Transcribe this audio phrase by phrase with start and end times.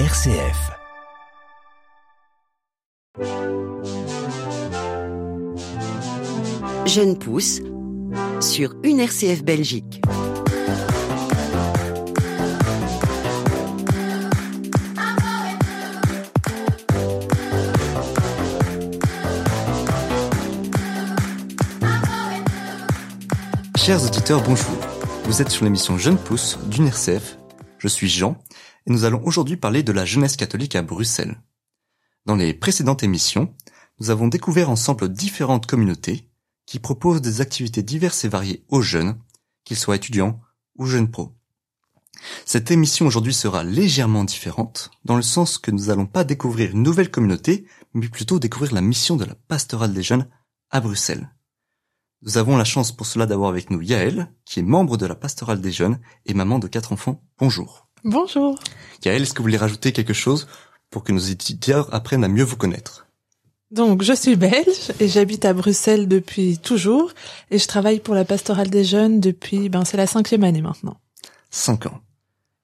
[0.00, 0.72] RCF.
[6.84, 7.60] Jeune pousse
[8.40, 10.00] sur une RCF Belgique.
[23.76, 24.66] Chers auditeurs, bonjour.
[25.26, 27.36] Vous êtes sur l'émission Jeune Pousse d'une RCF.
[27.84, 28.42] Je suis Jean
[28.86, 31.42] et nous allons aujourd'hui parler de la jeunesse catholique à Bruxelles.
[32.24, 33.54] Dans les précédentes émissions,
[34.00, 36.30] nous avons découvert ensemble différentes communautés
[36.64, 39.18] qui proposent des activités diverses et variées aux jeunes,
[39.64, 40.40] qu'ils soient étudiants
[40.76, 41.36] ou jeunes pros.
[42.46, 46.82] Cette émission aujourd'hui sera légèrement différente, dans le sens que nous n'allons pas découvrir une
[46.82, 50.26] nouvelle communauté, mais plutôt découvrir la mission de la pastorale des jeunes
[50.70, 51.33] à Bruxelles.
[52.22, 55.14] Nous avons la chance pour cela d'avoir avec nous Yaël, qui est membre de la
[55.14, 57.22] pastorale des jeunes et maman de quatre enfants.
[57.38, 57.88] Bonjour.
[58.04, 58.58] Bonjour.
[59.04, 60.46] Yaël, est-ce que vous voulez rajouter quelque chose
[60.90, 63.06] pour que nos étudiants apprennent à mieux vous connaître?
[63.70, 67.12] Donc, je suis belge et j'habite à Bruxelles depuis toujours
[67.50, 71.00] et je travaille pour la pastorale des jeunes depuis, ben, c'est la cinquième année maintenant.
[71.50, 72.00] Cinq ans.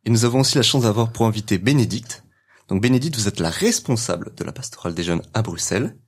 [0.05, 2.23] Et nous avons aussi la chance d'avoir pour invité Bénédicte.
[2.69, 5.99] Donc Bénédicte, vous êtes la responsable de la pastorale des jeunes à Bruxelles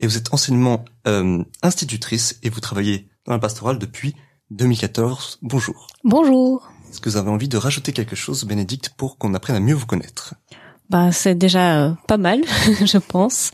[0.00, 4.14] et vous êtes enseignement euh, institutrice et vous travaillez dans la pastorale depuis
[4.50, 5.38] 2014.
[5.42, 5.86] Bonjour.
[6.04, 6.70] Bonjour.
[6.90, 9.74] Est-ce que vous avez envie de rajouter quelque chose, Bénédicte, pour qu'on apprenne à mieux
[9.74, 10.34] vous connaître?
[10.88, 12.40] Bah, c'est déjà euh, pas mal,
[12.84, 13.52] je pense.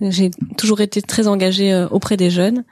[0.00, 2.64] J'ai toujours été très engagée euh, auprès des jeunes,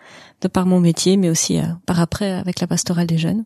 [0.42, 3.44] de par mon métier, mais aussi euh, par après avec la pastorale des jeunes.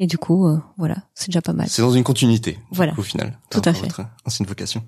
[0.00, 1.66] Et du coup, voilà, c'est déjà pas mal.
[1.68, 2.92] C'est dans une continuité, Voilà.
[2.96, 3.80] au final, Tout à fait.
[3.86, 4.84] votre ancienne vocation.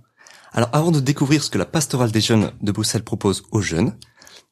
[0.53, 3.97] Alors, avant de découvrir ce que la pastorale des jeunes de Bruxelles propose aux jeunes,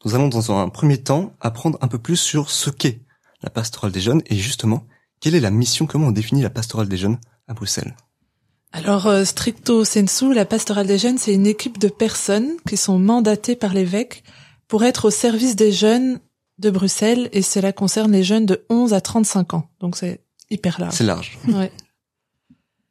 [0.05, 3.03] nous allons dans un premier temps apprendre un peu plus sur ce qu'est
[3.43, 4.87] la pastorale des jeunes et justement,
[5.21, 7.97] quelle est la mission, comment on définit la pastorale des jeunes à Bruxelles?
[8.73, 12.99] Alors, euh, stricto sensu, la pastorale des jeunes, c'est une équipe de personnes qui sont
[12.99, 14.23] mandatées par l'évêque
[14.69, 16.21] pour être au service des jeunes
[16.59, 19.71] de Bruxelles et cela concerne les jeunes de 11 à 35 ans.
[19.81, 20.21] Donc, c'est
[20.51, 20.95] hyper large.
[20.95, 21.39] C'est large.
[21.49, 21.73] Ouais.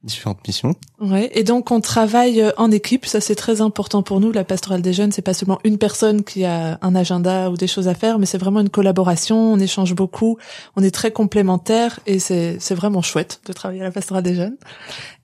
[0.07, 0.73] Différentes missions.
[1.01, 4.31] Ouais, et donc on travaille euh, en équipe, ça c'est très important pour nous.
[4.31, 7.67] La pastorale des jeunes, c'est pas seulement une personne qui a un agenda ou des
[7.67, 9.51] choses à faire, mais c'est vraiment une collaboration.
[9.51, 10.37] On échange beaucoup,
[10.77, 14.35] on est très complémentaires et c'est c'est vraiment chouette de travailler à la pastorale des
[14.35, 14.55] jeunes.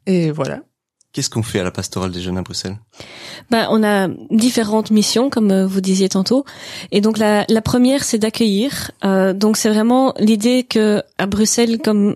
[0.05, 0.59] Et voilà.
[1.13, 2.75] Qu'est-ce qu'on fait à la pastorale des jeunes à Bruxelles?
[3.51, 6.43] Bah, on a différentes missions, comme euh, vous disiez tantôt.
[6.91, 8.91] Et donc la, la première, c'est d'accueillir.
[9.05, 12.15] Euh, donc c'est vraiment l'idée que à Bruxelles, comme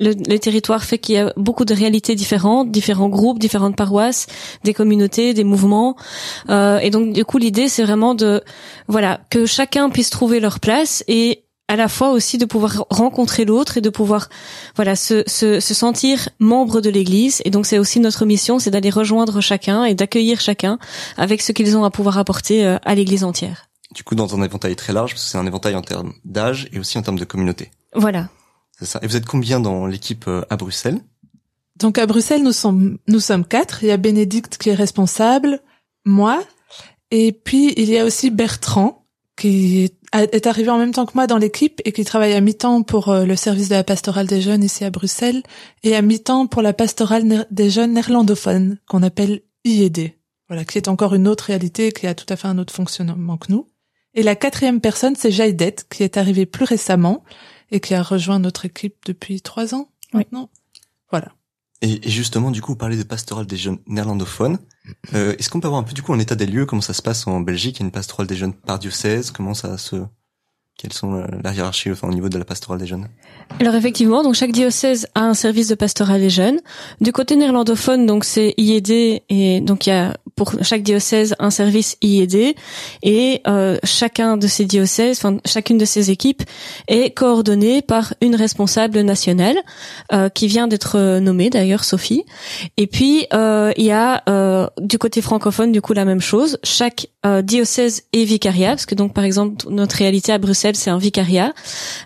[0.00, 4.26] le, le territoire fait qu'il y a beaucoup de réalités différentes, différents groupes, différentes paroisses,
[4.64, 5.96] des communautés, des mouvements.
[6.50, 8.42] Euh, et donc du coup, l'idée, c'est vraiment de
[8.88, 13.44] voilà que chacun puisse trouver leur place et à la fois aussi de pouvoir rencontrer
[13.44, 14.28] l'autre et de pouvoir
[14.76, 18.70] voilà se, se, se sentir membre de l'Église et donc c'est aussi notre mission c'est
[18.70, 20.78] d'aller rejoindre chacun et d'accueillir chacun
[21.16, 24.42] avec ce qu'ils ont à pouvoir apporter euh, à l'Église entière Du coup, dans un
[24.42, 27.18] éventail très large, parce que c'est un éventail en termes d'âge et aussi en termes
[27.18, 27.70] de communauté.
[27.94, 28.28] voilà
[28.78, 28.98] C'est ça.
[29.02, 31.00] Et vous êtes combien dans l'équipe euh, à Bruxelles?
[31.76, 33.82] Donc à Bruxelles, nous sommes nous sommes quatre.
[33.82, 35.60] Il y a Bénédicte qui est responsable,
[36.04, 36.42] moi,
[37.10, 41.26] et puis il y a aussi Bertrand qui est arrivé en même temps que moi
[41.26, 44.40] dans l'équipe et qui travaille à mi-temps pour euh, le service de la pastorale des
[44.40, 45.42] jeunes ici à Bruxelles
[45.82, 50.12] et à mi-temps pour la pastorale des jeunes néerlandophones qu'on appelle IED.
[50.48, 53.36] Voilà, qui est encore une autre réalité, qui a tout à fait un autre fonctionnement
[53.38, 53.66] que nous.
[54.12, 57.24] Et la quatrième personne, c'est Jaïdette, qui est arrivée plus récemment
[57.70, 60.20] et qui a rejoint notre équipe depuis trois ans Oui.
[60.20, 60.50] maintenant.
[61.10, 61.32] Voilà.
[61.82, 64.58] Et, et justement, du coup, vous parlez de pastorale des jeunes néerlandophones.
[65.12, 66.94] Euh, Est-ce qu'on peut avoir un peu, du coup, en état des lieux, comment ça
[66.94, 67.76] se passe en Belgique?
[67.76, 69.96] Il y a une pastorale des jeunes par diocèse Comment ça se...
[70.76, 73.08] Quelles sont euh, la hiérarchie enfin, au niveau de la pastorale des jeunes?
[73.60, 76.60] Alors effectivement donc chaque diocèse a un service de pastoral des jeunes.
[77.00, 81.50] Du côté néerlandophone donc c'est IED et donc il y a pour chaque diocèse un
[81.50, 82.56] service IED
[83.02, 86.42] et euh, chacun de ces diocèses enfin chacune de ces équipes
[86.88, 89.56] est coordonnée par une responsable nationale
[90.12, 92.24] euh, qui vient d'être euh, nommée d'ailleurs Sophie.
[92.76, 96.58] Et puis euh, il y a euh, du côté francophone du coup la même chose.
[96.64, 100.90] Chaque euh, diocèse est vicariat parce que donc par exemple notre réalité à Bruxelles c'est
[100.90, 101.52] un vicariat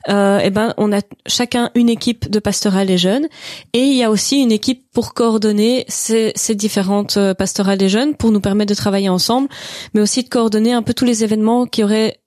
[0.08, 3.26] euh, eh ben on a chacun une équipe de pastorale des jeunes
[3.72, 7.88] et il y a aussi une équipe pour coordonner ces, ces différentes euh, pastorales des
[7.88, 9.48] jeunes pour nous permettre de travailler ensemble
[9.94, 12.20] mais aussi de coordonner un peu tous les événements qui auraient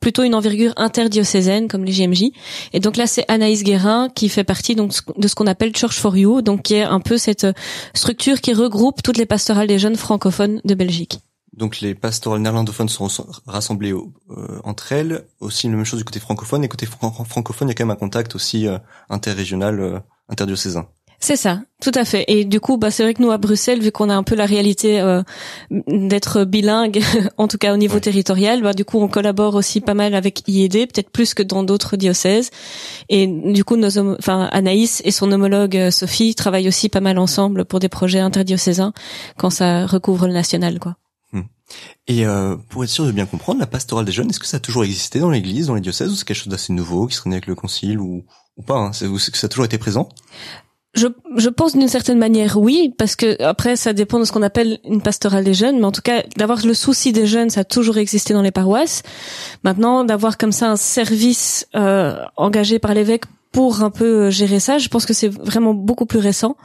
[0.00, 2.30] plutôt une envergure interdiocésaine comme les JMJ.
[2.72, 5.98] Et donc là, c'est Anaïs Guérin qui fait partie donc de ce qu'on appelle Church
[5.98, 7.52] for You, donc qui est un peu cette euh,
[7.94, 11.20] structure qui regroupe toutes les pastorales des jeunes francophones de Belgique.
[11.52, 13.08] Donc les pastorales néerlandophones sont
[13.46, 15.24] rassemblées au- euh, entre elles.
[15.40, 16.62] Aussi la même chose du côté francophone.
[16.64, 19.98] Et côté fran- francophone, il y a quand même un contact aussi euh, interrégional, euh,
[20.28, 20.86] interdiocésain.
[21.22, 22.24] C'est ça, tout à fait.
[22.28, 24.34] Et du coup, bah, c'est vrai que nous à Bruxelles, vu qu'on a un peu
[24.34, 25.22] la réalité euh,
[25.70, 27.02] d'être bilingue,
[27.36, 30.48] en tout cas au niveau territorial, bah, du coup, on collabore aussi pas mal avec
[30.48, 32.50] IED, peut-être plus que dans d'autres diocèses.
[33.10, 37.66] Et du coup, nos, enfin, Anaïs et son homologue Sophie travaillent aussi pas mal ensemble
[37.66, 38.94] pour des projets interdiocésains
[39.36, 40.96] quand ça recouvre le national, quoi.
[42.06, 44.56] Et euh, pour être sûr de bien comprendre, la pastorale des jeunes, est-ce que ça
[44.56, 47.14] a toujours existé dans l'Église, dans les diocèses, ou c'est quelque chose d'assez nouveau qui
[47.14, 48.24] serait né avec le Concile, ou,
[48.56, 50.08] ou pas hein C'est que ça a toujours été présent?
[50.94, 51.06] Je,
[51.36, 54.80] je pense d'une certaine manière oui, parce que après ça dépend de ce qu'on appelle
[54.84, 57.64] une pastorale des jeunes, mais en tout cas d'avoir le souci des jeunes, ça a
[57.64, 59.04] toujours existé dans les paroisses.
[59.62, 64.60] Maintenant, d'avoir comme ça un service euh, engagé par l'évêque pour un peu euh, gérer
[64.60, 64.78] ça.
[64.78, 66.56] Je pense que c'est vraiment beaucoup plus récent.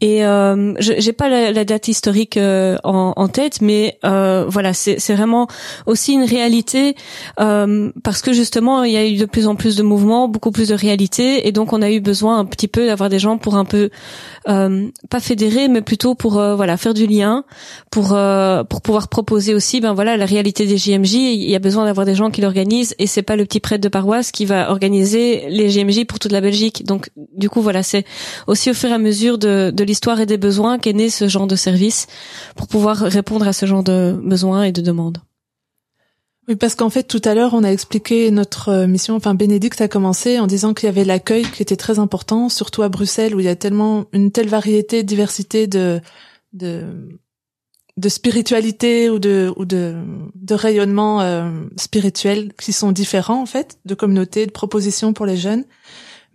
[0.00, 4.72] Et euh, j'ai pas la, la, date historique euh, en, en, tête, mais euh, voilà,
[4.74, 5.46] c'est vraiment
[5.86, 6.96] aussi une réalité
[7.40, 10.50] euh, parce que justement il y a eu de plus en plus de mouvements, beaucoup
[10.50, 13.38] plus de réalités, et donc on a eu besoin un petit peu d'avoir des gens
[13.38, 13.90] pour un peu
[14.48, 17.44] euh, pas fédérer, mais plutôt pour voilà faire du lien,
[17.90, 18.16] pour
[18.68, 21.14] pour pouvoir proposer aussi, ben voilà, la réalité des JMJ.
[21.14, 23.82] Il y a besoin d'avoir des gens qui l'organisent, et c'est pas le petit prêtre
[23.82, 26.84] de paroisse qui va organiser les JMJ toute la Belgique.
[26.84, 28.04] Donc du coup voilà, c'est
[28.46, 31.28] aussi au fur et à mesure de, de l'histoire et des besoins qu'est né ce
[31.28, 32.06] genre de service
[32.56, 35.18] pour pouvoir répondre à ce genre de besoins et de demandes.
[36.48, 39.16] Oui, parce qu'en fait, tout à l'heure, on a expliqué notre euh, mission.
[39.16, 42.82] Enfin, Bénédicte a commencé en disant qu'il y avait l'accueil qui était très important, surtout
[42.82, 46.00] à Bruxelles, où il y a tellement une telle variété, diversité de
[46.52, 47.18] de,
[47.96, 49.96] de spiritualité ou de ou de,
[50.34, 55.36] de rayonnement euh, spirituel qui sont différents en fait, de communautés, de propositions pour les
[55.36, 55.64] jeunes.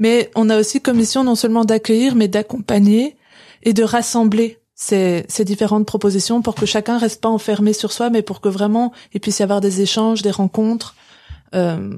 [0.02, 3.16] Mais on a aussi comme mission non seulement d'accueillir, mais d'accompagner
[3.62, 8.10] et de rassembler ces, ces, différentes propositions pour que chacun reste pas enfermé sur soi,
[8.10, 10.96] mais pour que vraiment il puisse y avoir des échanges, des rencontres.
[11.54, 11.94] Euh,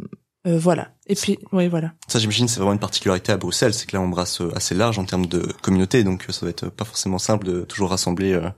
[0.46, 0.90] euh, voilà.
[1.08, 1.94] Et puis, oui, voilà.
[2.10, 5.00] Ça, j'imagine, c'est vraiment une particularité à Bruxelles, c'est que là, on brasse assez large
[5.00, 8.50] en termes de communauté, donc ça va être pas forcément simple de toujours rassembler euh,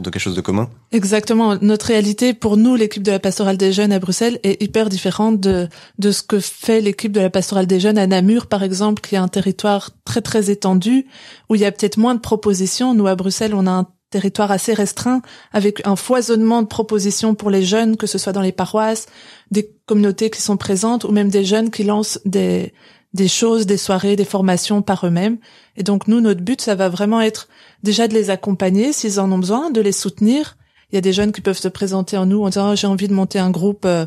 [0.00, 0.70] de quelque chose de commun?
[0.92, 1.56] Exactement.
[1.60, 5.40] Notre réalité, pour nous, l'équipe de la pastorale des jeunes à Bruxelles, est hyper différente
[5.40, 5.68] de,
[5.98, 9.14] de ce que fait l'équipe de la pastorale des jeunes à Namur, par exemple, qui
[9.14, 11.06] est un territoire très, très étendu,
[11.48, 12.94] où il y a peut-être moins de propositions.
[12.94, 15.22] Nous, à Bruxelles, on a un territoire assez restreint,
[15.52, 19.06] avec un foisonnement de propositions pour les jeunes, que ce soit dans les paroisses,
[19.50, 22.72] des communautés qui sont présentes, ou même des jeunes qui lancent des,
[23.14, 25.38] des choses, des soirées, des formations par eux-mêmes.
[25.76, 27.48] Et donc nous, notre but, ça va vraiment être
[27.82, 30.56] déjà de les accompagner s'ils en ont besoin, de les soutenir.
[30.90, 32.86] Il y a des jeunes qui peuvent se présenter en nous en disant oh, j'ai
[32.86, 34.04] envie de monter un groupe euh,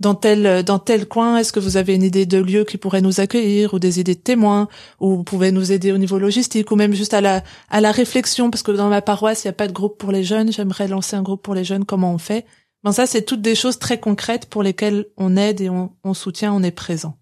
[0.00, 1.36] dans tel dans tel coin.
[1.36, 4.16] Est-ce que vous avez une idée de lieu qui pourrait nous accueillir ou des idées
[4.16, 4.68] de témoins
[5.00, 7.92] ou vous pouvez nous aider au niveau logistique ou même juste à la à la
[7.92, 10.52] réflexion parce que dans ma paroisse il n'y a pas de groupe pour les jeunes.
[10.52, 11.84] J'aimerais lancer un groupe pour les jeunes.
[11.84, 12.44] Comment on fait?
[12.82, 16.14] Ben ça c'est toutes des choses très concrètes pour lesquelles on aide et on, on
[16.14, 17.16] soutient, on est présent.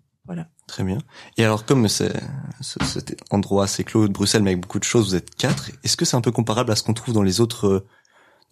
[0.66, 0.98] Très bien.
[1.36, 2.12] Et alors, comme c'est
[2.60, 5.70] cet endroit assez clos de Bruxelles, mais avec beaucoup de choses, vous êtes quatre.
[5.84, 7.84] Est-ce que c'est un peu comparable à ce qu'on trouve dans les autres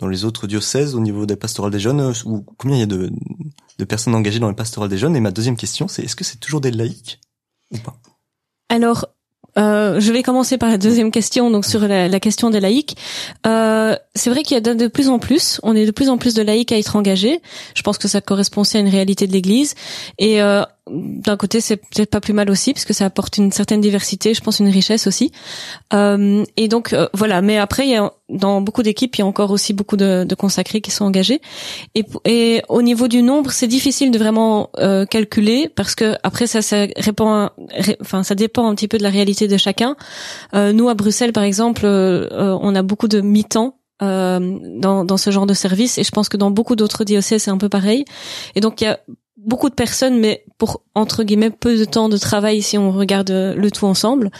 [0.01, 2.87] dans les autres diocèses au niveau des pastorales des jeunes ou combien il y a
[2.87, 3.11] de,
[3.79, 5.15] de personnes engagées dans les pastorales des jeunes?
[5.15, 7.21] Et ma deuxième question, c'est est-ce que c'est toujours des laïcs
[7.71, 7.97] ou pas?
[8.71, 9.07] Alors,
[9.59, 12.97] euh, je vais commencer par la deuxième question, donc sur la, la question des laïcs.
[13.47, 16.09] Euh, c'est vrai qu'il y a de, de, plus en plus, on est de plus
[16.09, 17.41] en plus de laïcs à être engagés.
[17.75, 19.75] Je pense que ça correspond aussi à une réalité de l'Église.
[20.19, 23.53] Et euh, d'un côté, c'est peut-être pas plus mal aussi, parce que ça apporte une
[23.53, 25.32] certaine diversité, je pense une richesse aussi.
[25.93, 27.43] Euh, et donc euh, voilà.
[27.43, 30.25] Mais après, il y a, dans beaucoup d'équipes, il y a encore aussi beaucoup de,
[30.25, 31.40] de consacrés qui sont engagés.
[31.95, 36.47] Et, et, au niveau du nombre, c'est difficile de vraiment euh, calculer, parce que après
[36.47, 37.50] ça, ça répond,
[38.00, 39.97] enfin ça dépend un petit peu de la réalité de chacun.
[40.54, 45.31] Euh, nous à Bruxelles, par exemple, euh, on a beaucoup de mi-temps dans, dans ce
[45.31, 48.07] genre de service et je pense que dans beaucoup d'autres diocèses c'est un peu pareil
[48.54, 48.99] et donc il y a
[49.44, 53.30] beaucoup de personnes, mais pour entre guillemets peu de temps de travail si on regarde
[53.30, 54.30] le tout ensemble.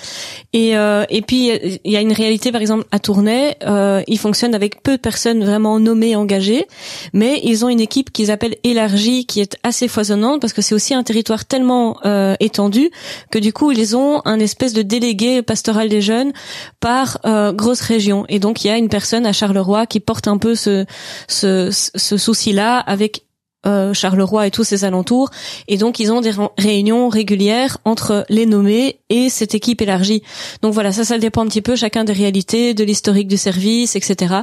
[0.53, 1.51] Et euh, et puis
[1.85, 5.01] il y a une réalité par exemple à Tournai, euh, ils fonctionnent avec peu de
[5.01, 6.67] personnes vraiment nommées, engagées,
[7.13, 10.75] mais ils ont une équipe qu'ils appellent élargie, qui est assez foisonnante parce que c'est
[10.75, 12.91] aussi un territoire tellement euh, étendu
[13.31, 16.33] que du coup ils ont un espèce de délégué pastoral des jeunes
[16.81, 18.27] par euh, grosse région.
[18.29, 20.85] Et donc il y a une personne à Charleroi qui porte un peu ce
[21.29, 23.25] ce, ce souci-là avec
[23.67, 25.31] euh, Charleroi et tous ses alentours.
[25.69, 30.23] Et donc, ils ont des réunions régulières entre les nommés et cette équipe élargie.
[30.63, 33.97] Donc voilà, ça, ça dépend un petit peu chacun des réalités, de l'historique du service,
[33.97, 34.43] etc.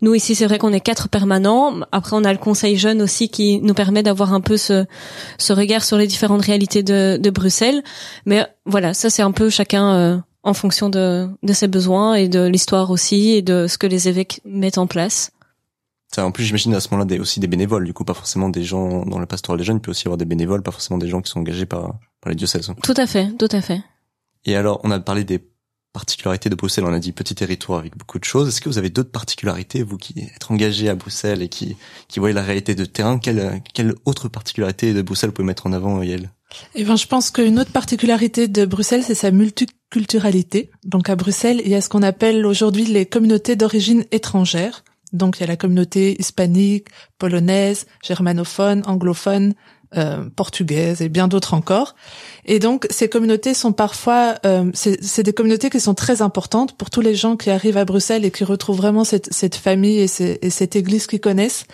[0.00, 1.80] Nous ici, c'est vrai qu'on est quatre permanents.
[1.90, 4.86] Après, on a le conseil jeune aussi qui nous permet d'avoir un peu ce,
[5.38, 7.82] ce regard sur les différentes réalités de, de Bruxelles.
[8.24, 12.28] Mais voilà, ça c'est un peu chacun euh, en fonction de, de ses besoins et
[12.28, 15.32] de l'histoire aussi et de ce que les évêques mettent en place.
[16.14, 18.64] Ça, en plus, j'imagine à ce moment-là aussi des bénévoles, du coup, pas forcément des
[18.64, 20.98] gens dans le pastoral des jeunes, il peut aussi y avoir des bénévoles, pas forcément
[20.98, 22.72] des gens qui sont engagés par, par les diocèses.
[22.82, 23.82] Tout à fait, tout à fait.
[24.46, 25.42] Et alors, on a parlé des
[25.92, 28.48] particularités de Bruxelles On a dit petit territoire avec beaucoup de choses.
[28.48, 31.76] Est-ce que vous avez d'autres particularités, vous qui êtes engagé à Bruxelles et qui,
[32.08, 33.18] qui voyez la réalité de terrain?
[33.18, 36.30] Quelle, quelle autre particularité de Bruxelles vous pouvez mettre en avant, Yael?
[36.74, 40.70] Eh ben, je pense qu'une autre particularité de Bruxelles, c'est sa multiculturalité.
[40.84, 44.84] Donc, à Bruxelles, il y a ce qu'on appelle aujourd'hui les communautés d'origine étrangère.
[45.12, 46.88] Donc, il y a la communauté hispanique,
[47.18, 49.54] polonaise, germanophone, anglophone,
[49.96, 51.94] euh, portugaise et bien d'autres encore.
[52.44, 56.90] Et donc, ces communautés sont parfois, euh, c'est des communautés qui sont très importantes pour
[56.90, 60.46] tous les gens qui arrivent à Bruxelles et qui retrouvent vraiment cette, cette famille et,
[60.46, 61.64] et cette église qu'ils connaissent.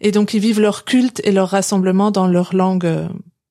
[0.00, 3.08] Et donc, ils vivent leur culte et leur rassemblement dans leur langue euh,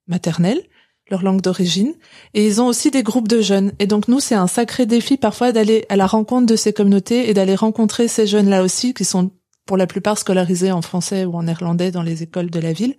[0.08, 0.64] maternelle,
[1.10, 1.94] leur langue d'origine.
[2.34, 3.72] Et ils ont aussi des groupes de jeunes.
[3.80, 7.30] Et donc nous, c'est un sacré défi parfois d'aller à la rencontre de ces communautés
[7.30, 9.32] et d'aller rencontrer ces jeunes-là aussi, qui sont
[9.66, 12.96] pour la plupart scolarisés en français ou en néerlandais dans les écoles de la ville.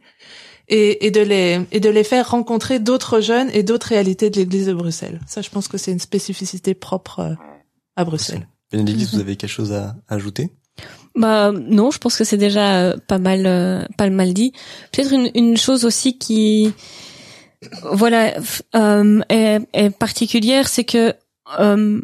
[0.72, 4.36] Et, et de les et de les faire rencontrer d'autres jeunes et d'autres réalités de
[4.36, 5.18] l'Église de Bruxelles.
[5.26, 7.34] Ça, je pense que c'est une spécificité propre euh,
[7.96, 8.46] à Bruxelles.
[8.70, 10.50] Bénédicte, vous avez quelque chose à ajouter?
[11.16, 14.52] Bah non, je pense que c'est déjà euh, pas mal euh, pas mal dit.
[14.92, 16.72] Peut-être une, une chose aussi qui
[17.82, 18.34] voilà
[18.74, 21.14] euh, est, est, particulière, c'est que
[21.58, 22.00] euh,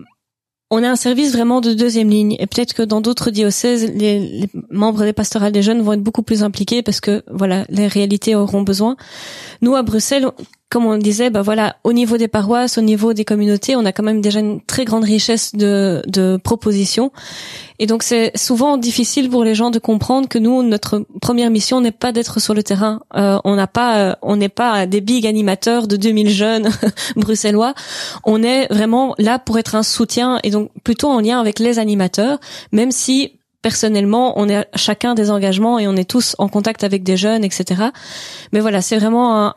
[0.70, 4.18] on a un service vraiment de deuxième ligne et peut-être que dans d'autres diocèses, les,
[4.18, 7.86] les, membres des pastorales des jeunes vont être beaucoup plus impliqués parce que voilà, les
[7.86, 8.96] réalités auront besoin.
[9.62, 10.26] Nous à Bruxelles,
[10.68, 13.92] comme on disait, bah voilà, au niveau des paroisses, au niveau des communautés, on a
[13.92, 17.12] quand même déjà une très grande richesse de, de propositions.
[17.78, 21.80] Et donc c'est souvent difficile pour les gens de comprendre que nous, notre première mission
[21.80, 23.00] n'est pas d'être sur le terrain.
[23.16, 26.70] Euh, on n'a pas, euh, on n'est pas des big animateurs de 2000 jeunes
[27.16, 27.74] bruxellois.
[28.24, 31.78] On est vraiment là pour être un soutien et donc plutôt en lien avec les
[31.78, 32.40] animateurs,
[32.72, 37.02] même si personnellement, on est chacun des engagements et on est tous en contact avec
[37.02, 37.86] des jeunes, etc.
[38.52, 39.52] Mais voilà, c'est vraiment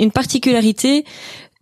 [0.00, 1.04] une particularité,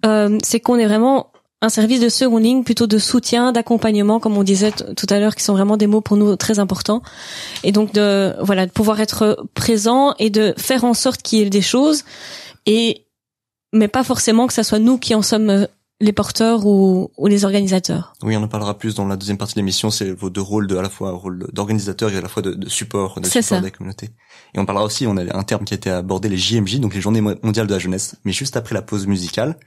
[0.07, 1.31] euh, c'est qu'on est vraiment
[1.61, 5.35] un service de seconde ligne, plutôt de soutien, d'accompagnement, comme on disait tout à l'heure,
[5.35, 7.03] qui sont vraiment des mots pour nous très importants.
[7.65, 11.43] Et donc de voilà, de pouvoir être présent et de faire en sorte qu'il y
[11.43, 12.05] ait des choses,
[12.65, 13.05] et
[13.75, 15.67] mais pas forcément que ça soit nous qui en sommes
[16.01, 18.15] les porteurs ou, ou, les organisateurs?
[18.23, 19.91] Oui, on en parlera plus dans la deuxième partie de l'émission.
[19.91, 22.55] C'est vos deux rôles, de, à la fois rôle d'organisateur et à la fois de,
[22.55, 24.11] de support, de support des communautés.
[24.55, 26.95] Et on parlera aussi, on a un terme qui a été abordé, les JMJ, donc
[26.95, 29.59] les Journées mondiales de la jeunesse, mais juste après la pause musicale.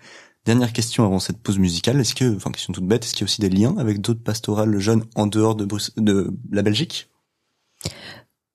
[0.45, 3.23] Dernière question avant cette pause musicale, est-ce que, enfin question toute bête, est-ce qu'il y
[3.23, 5.65] a aussi des liens avec d'autres pastorales jeunes en dehors de,
[5.97, 7.12] de la Belgique?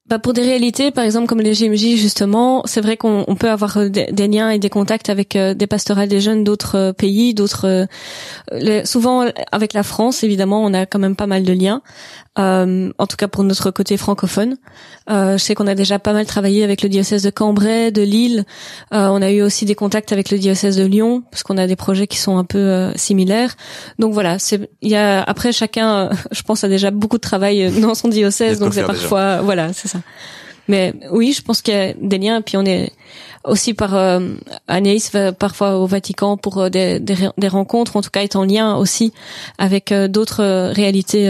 [0.09, 3.77] Bah pour des réalités, par exemple comme les GMJ justement, c'est vrai qu'on peut avoir
[3.77, 7.35] euh, des, liens et des contacts avec euh, des pastorales des jeunes d'autres euh, pays,
[7.35, 7.87] d'autres.
[8.85, 11.83] souvent avec la France, évidemment, on a quand même pas mal de liens.
[12.39, 14.57] Euh, en tout cas pour notre côté francophone.
[15.11, 18.03] Euh, je sais qu'on a déjà pas mal travaillé avec le diocèse de Cambrai, de
[18.03, 18.45] Lille.
[18.93, 21.67] Euh, on a eu aussi des contacts avec le diocèse de Lyon parce qu'on a
[21.67, 23.57] des projets qui sont un peu euh, similaires.
[23.99, 27.71] Donc voilà, c'est il y a après chacun, je pense, a déjà beaucoup de travail
[27.81, 30.01] dans son diocèse, donc c'est parfois voilà, c'est ça.
[30.69, 32.43] Mais oui, je pense qu'il y a des liens.
[32.43, 32.93] Puis on est
[33.45, 34.21] aussi par euh,
[34.67, 38.37] Anaïs va parfois au Vatican pour euh, des, des, des, rencontres, en tout cas est
[38.37, 39.13] en lien aussi
[39.59, 41.27] avec euh, d'autres euh, réalités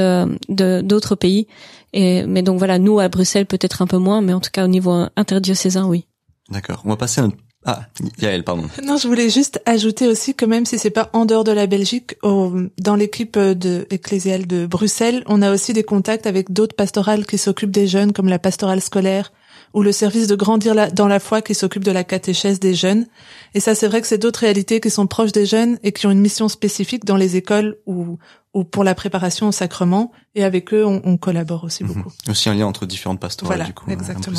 [0.48, 1.46] de d'autres pays.
[1.92, 4.64] Et mais donc voilà, nous à Bruxelles peut-être un peu moins, mais en tout cas
[4.64, 6.06] au niveau interdiocésain, oui.
[6.50, 6.82] D'accord.
[6.84, 7.82] On va passer à notre ah,
[8.20, 8.68] Yael, pardon.
[8.84, 11.66] Non, je voulais juste ajouter aussi que même si c'est pas en dehors de la
[11.66, 16.76] Belgique, au, dans l'équipe de ecclésiale de Bruxelles, on a aussi des contacts avec d'autres
[16.76, 19.32] pastorales qui s'occupent des jeunes, comme la pastorale scolaire
[19.74, 23.06] ou le service de grandir dans la foi qui s'occupe de la catéchèse des jeunes.
[23.54, 26.06] Et ça, c'est vrai que c'est d'autres réalités qui sont proches des jeunes et qui
[26.06, 28.18] ont une mission spécifique dans les écoles ou,
[28.54, 30.12] ou pour la préparation au sacrement.
[30.34, 31.92] Et avec eux, on, on collabore aussi mhm.
[31.92, 32.12] beaucoup.
[32.28, 34.38] Aussi un lien entre différentes pastorales, du coup, exactement.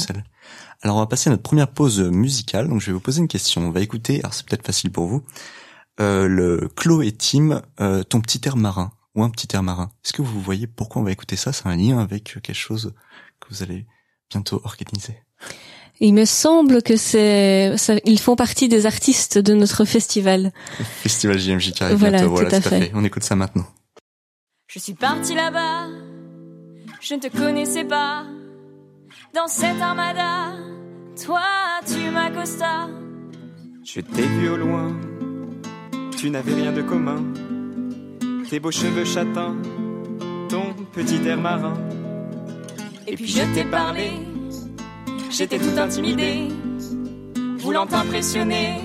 [0.81, 2.67] Alors, on va passer à notre première pause musicale.
[2.69, 3.61] Donc, je vais vous poser une question.
[3.61, 5.23] On va écouter, alors c'est peut-être facile pour vous,
[5.99, 9.91] euh, le Chloé et Tim, euh, ton petit air marin ou un petit air marin.
[10.05, 11.51] Est-ce que vous voyez pourquoi on va écouter ça?
[11.51, 12.93] C'est un lien avec quelque chose
[13.39, 13.85] que vous allez
[14.29, 15.17] bientôt organisé.
[15.99, 20.53] Il me semble que c'est, ils font partie des artistes de notre festival.
[21.01, 22.33] festival JMJ qui arrive voilà, bientôt.
[22.35, 22.91] Voilà, tout, à, fait.
[22.93, 23.65] On écoute ça maintenant.
[24.67, 25.87] Je suis parti là-bas,
[27.01, 28.25] je ne te connaissais pas.
[29.35, 30.53] Dans cette armada,
[31.25, 31.41] toi
[31.85, 32.87] tu m'accostas.
[33.83, 34.95] Je t'ai vu au loin,
[36.17, 37.23] tu n'avais rien de commun.
[38.49, 39.55] Tes beaux cheveux châtains,
[40.49, 41.73] ton petit air marin.
[43.07, 44.11] Et puis je t'ai parlé,
[45.29, 46.47] j'étais tout intimidé,
[47.57, 48.75] voulant t'impressionner,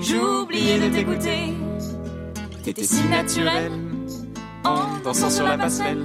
[0.00, 1.54] j'oubliais de t'écouter.
[2.62, 3.72] T'étais si naturel,
[4.64, 6.04] en dansant sur la passerelle,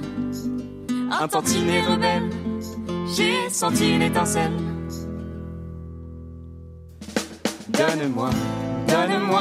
[1.10, 2.28] un tantinet rebelle,
[3.16, 4.67] j'ai senti une étincelle.
[7.78, 8.30] Donne-moi,
[8.88, 9.40] donne-moi,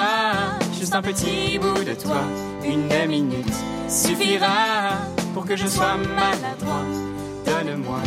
[0.77, 2.22] juste un petit bout de toi
[2.63, 3.56] Une minute
[3.89, 4.89] suffira
[5.34, 6.86] pour que je sois maladroit.
[7.48, 7.98] Donne-moi,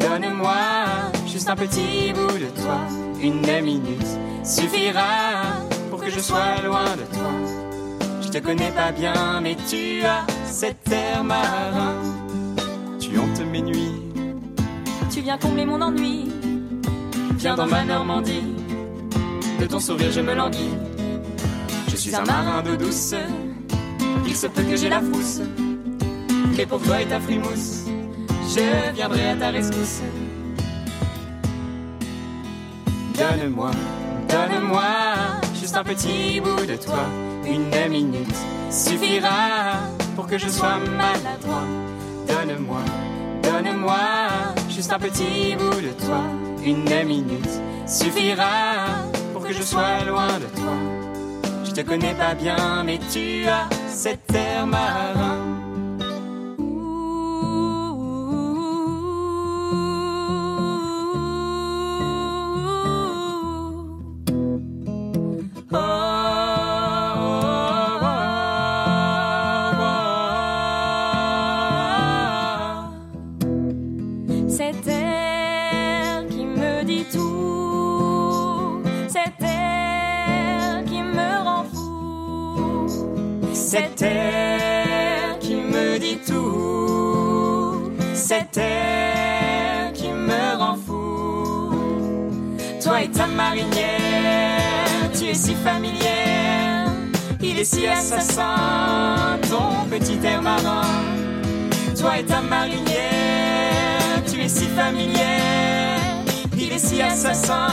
[0.00, 0.54] donne-moi
[1.26, 2.78] juste un petit bout de toi.
[3.20, 4.06] Une minute
[4.44, 5.42] suffira
[5.90, 7.32] pour que je sois loin de toi.
[8.22, 11.96] Je te connais pas bien, mais tu as cet air marin.
[12.98, 14.00] Tu hantes mes nuits,
[15.12, 16.32] Tu viens combler mon ennui.
[17.36, 18.56] Viens dans ma Normandie.
[19.58, 20.74] De ton sourire, je me languis.
[21.88, 23.14] Je suis un marin d'eau douce.
[24.26, 25.40] Il se peut que j'ai la frousse.
[26.56, 27.84] Mais pour toi et ta frimousse,
[28.54, 30.00] je viendrai à ta rescousse.
[33.14, 33.70] Donne-moi,
[34.28, 34.82] donne-moi
[35.58, 37.04] juste un petit bout de toi.
[37.46, 38.36] Une minute
[38.70, 39.80] suffira
[40.14, 41.64] pour que je sois maladroit.
[42.28, 42.80] Donne-moi,
[43.42, 43.98] donne-moi
[44.68, 46.22] juste un petit bout de toi.
[46.64, 48.86] Une minute suffira
[49.46, 50.76] que je sois loin de toi.
[51.64, 55.55] Je te connais pas bien, mais tu as cet air marin.
[95.36, 96.86] Si familière,
[97.42, 100.82] il est si assassin, ton petit air marin.
[101.98, 106.00] Toi et ta marinière, tu es si familière,
[106.56, 107.68] il est si assassin,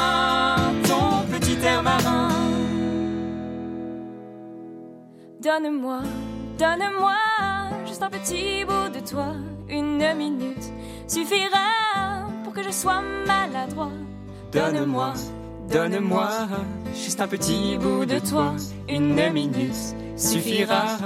[0.87, 2.29] ton petit air marin.
[5.41, 6.01] Donne-moi,
[6.57, 7.15] donne-moi
[7.85, 9.33] juste un petit bout de toi,
[9.69, 10.71] une minute
[11.07, 13.91] suffira pour que je sois maladroit.
[14.51, 15.13] Donne-moi,
[15.69, 16.29] donne-moi
[16.93, 18.53] juste un petit bout de toi,
[18.89, 20.97] une minute suffira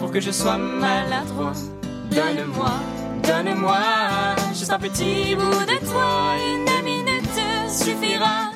[0.00, 1.52] pour que je sois maladroit.
[2.10, 2.72] Donne-moi,
[3.22, 3.78] donne-moi
[4.54, 8.50] juste un petit bout de toi, une minute suffira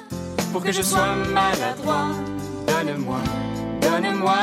[0.52, 2.08] pour que je sois maladroit.
[2.66, 3.20] Donne-moi,
[3.80, 4.36] donne-moi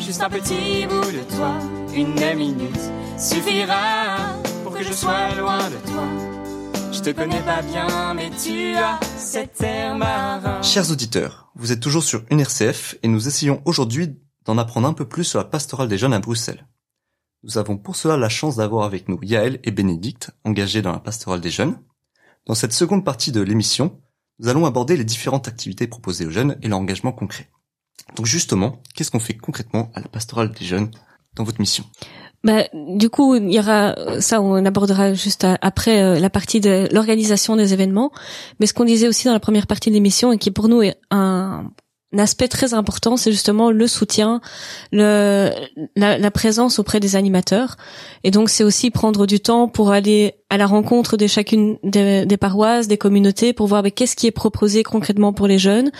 [0.00, 1.54] juste un petit bout de toi,
[1.94, 2.80] une minute
[3.18, 4.16] suffira
[4.64, 6.04] pour que je sois loin de toi.
[6.92, 10.62] Je te connais pas bien, mais tu as cet air marin.
[10.62, 15.08] Chers auditeurs, vous êtes toujours sur UNRCF et nous essayons aujourd'hui d'en apprendre un peu
[15.08, 16.68] plus sur la pastorale des jeunes à Bruxelles.
[17.42, 21.00] Nous avons pour cela la chance d'avoir avec nous Yaël et Bénédicte, engagés dans la
[21.00, 21.78] pastorale des jeunes.
[22.46, 24.00] Dans cette seconde partie de l'émission,
[24.38, 27.50] nous allons aborder les différentes activités proposées aux jeunes et leur engagement concret.
[28.14, 30.92] Donc justement, qu'est-ce qu'on fait concrètement à la pastorale des jeunes
[31.34, 31.84] dans votre mission?
[32.44, 36.88] Bah, du coup, il y aura ça, on abordera juste après euh, la partie de
[36.92, 38.12] l'organisation des événements.
[38.60, 40.82] Mais ce qu'on disait aussi dans la première partie de l'émission et qui pour nous
[40.82, 41.70] est un,
[42.14, 44.40] un aspect très important, c'est justement le soutien,
[44.92, 45.50] le,
[45.94, 47.76] la, la présence auprès des animateurs.
[48.24, 52.24] Et donc, c'est aussi prendre du temps pour aller à la rencontre de chacune des,
[52.24, 55.90] des paroisses, des communautés, pour voir qu'est-ce qui est proposé concrètement pour les jeunes,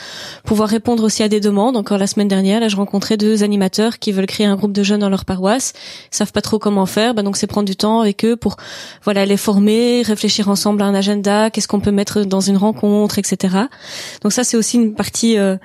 [0.45, 1.77] pouvoir répondre aussi à des demandes.
[1.77, 4.83] Encore la semaine dernière, là, je rencontrais deux animateurs qui veulent créer un groupe de
[4.83, 5.75] jeunes dans leur paroisse,
[6.11, 8.57] ils savent pas trop comment faire, bah donc c'est prendre du temps avec eux pour
[9.05, 13.19] voilà les former, réfléchir ensemble à un agenda, qu'est-ce qu'on peut mettre dans une rencontre,
[13.19, 13.55] etc.
[14.23, 15.59] Donc ça c'est aussi une partie, euh,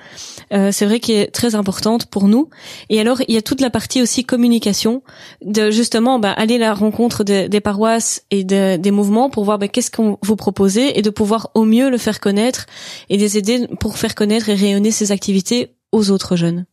[0.52, 2.48] euh, c'est vrai qui est très importante pour nous.
[2.90, 5.02] Et alors il y a toute la partie aussi communication,
[5.44, 9.44] de justement bah, aller à la rencontre des, des paroisses et de- des mouvements pour
[9.44, 12.66] voir bah, qu'est-ce qu'on vous proposez et de pouvoir au mieux le faire connaître
[13.08, 16.66] et les aider pour faire connaître et rayonner ces activités aux autres jeunes.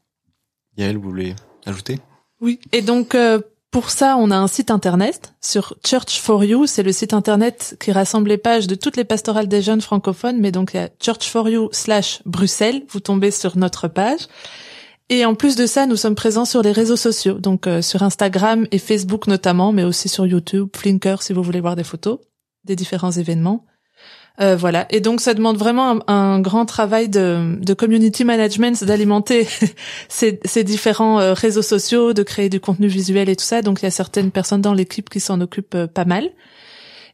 [0.77, 1.99] Yaël, vous voulez ajouter?
[2.39, 2.59] Oui.
[2.71, 3.39] Et donc euh,
[3.71, 6.67] pour ça, on a un site internet sur Church for You.
[6.67, 10.39] C'est le site internet qui rassemble les pages de toutes les pastorales des jeunes francophones.
[10.39, 12.83] Mais donc il Church for You slash Bruxelles.
[12.89, 14.27] Vous tombez sur notre page.
[15.07, 18.01] Et en plus de ça, nous sommes présents sur les réseaux sociaux, donc euh, sur
[18.01, 22.19] Instagram et Facebook notamment, mais aussi sur YouTube, Flickr si vous voulez voir des photos
[22.63, 23.65] des différents événements.
[24.39, 24.87] Euh, voilà.
[24.89, 29.47] Et donc ça demande vraiment un, un grand travail de, de community management, d'alimenter
[30.09, 33.61] ces, ces différents euh, réseaux sociaux, de créer du contenu visuel et tout ça.
[33.61, 36.29] Donc il y a certaines personnes dans l'équipe qui s'en occupent euh, pas mal.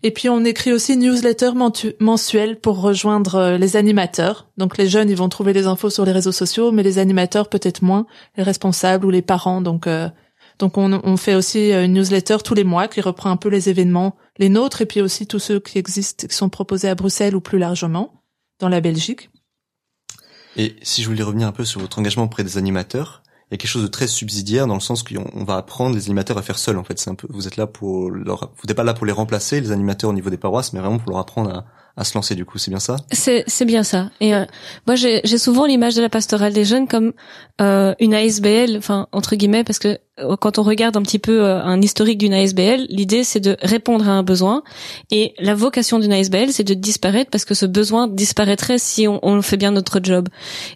[0.04, 1.52] Et puis on écrit aussi une newsletter
[2.00, 4.48] mensuelle pour rejoindre euh, les animateurs.
[4.58, 7.50] Donc les jeunes, ils vont trouver les infos sur les réseaux sociaux, mais les animateurs
[7.50, 8.06] peut-être moins,
[8.38, 9.60] les responsables ou les parents.
[9.62, 9.88] Donc
[10.60, 13.50] donc on, on fait aussi euh, une newsletter tous les mois qui reprend un peu
[13.50, 16.96] les événements, les nôtres et puis aussi tous ceux qui existent, qui sont proposés à
[16.96, 18.24] Bruxelles ou plus largement
[18.60, 19.30] dans la Belgique.
[20.56, 23.56] Et si je voulais revenir un peu sur votre engagement auprès des animateurs, il y
[23.56, 26.38] a quelque chose de très subsidiaire dans le sens qu'on on va apprendre les animateurs
[26.38, 27.00] à faire seuls en fait.
[27.00, 29.62] C'est un peu, vous êtes là pour leur, vous n'êtes pas là pour les remplacer
[29.62, 31.66] les animateurs au niveau des paroisses, mais vraiment pour leur apprendre à,
[31.98, 32.60] à se lancer du coup.
[32.60, 32.96] C'est bien ça?
[33.12, 34.12] C'est c'est bien ça.
[34.22, 34.46] Et euh,
[34.86, 37.14] moi j'ai j'ai souvent l'image de la pastorale des jeunes comme
[37.60, 41.44] euh, une ASBL, enfin entre guillemets, parce que euh, quand on regarde un petit peu
[41.44, 44.62] euh, un historique d'une ASBL, l'idée c'est de répondre à un besoin
[45.10, 49.20] et la vocation d'une ASBL c'est de disparaître parce que ce besoin disparaîtrait si on,
[49.24, 50.30] on fait bien notre job.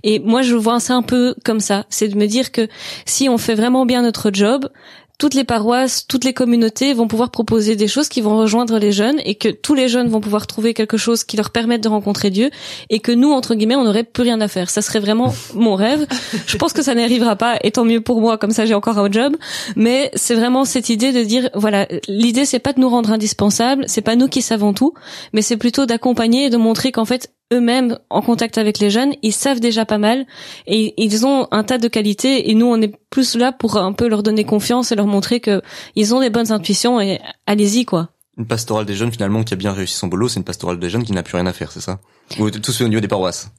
[0.04, 2.68] Et moi je vois ça un peu comme ça, c'est de me dire que
[3.06, 4.68] si on fait vraiment bien notre job,
[5.18, 8.92] toutes les paroisses, toutes les communautés vont pouvoir proposer des choses qui vont rejoindre les
[8.92, 11.90] jeunes et que tous les jeunes vont pouvoir trouver quelque chose qui leur permette de
[11.90, 12.50] rencontrer Dieu
[12.90, 14.70] et que nous, entre guillemets, on n'aurait plus rien à faire.
[14.70, 16.08] Ça serait vraiment mon rêve.
[16.48, 18.98] Je pense que ça n'arrivera pas et tant mieux pour moi, comme ça j'ai encore
[18.98, 19.36] un job.
[19.76, 23.86] Mais c'est vraiment cette idée de dire, voilà, l'idée c'est pas de nous rendre indispensables,
[23.88, 24.94] c'est pas nous qui savons tout,
[25.34, 29.14] mais c'est plutôt d'accompagner et de montrer qu'en fait, eux-mêmes en contact avec les jeunes,
[29.22, 30.26] ils savent déjà pas mal
[30.68, 33.94] et ils ont un tas de qualités et nous on est plus là pour un
[33.94, 35.62] peu leur donner confiance et leur montrer que
[35.96, 38.10] ils ont des bonnes intuitions et allez-y quoi.
[38.38, 40.90] Une pastorale des jeunes finalement qui a bien réussi son boulot, c'est une pastorale des
[40.90, 42.00] jeunes qui n'a plus rien à faire, c'est ça?
[42.40, 43.50] Ou tout fait au niveau des paroisses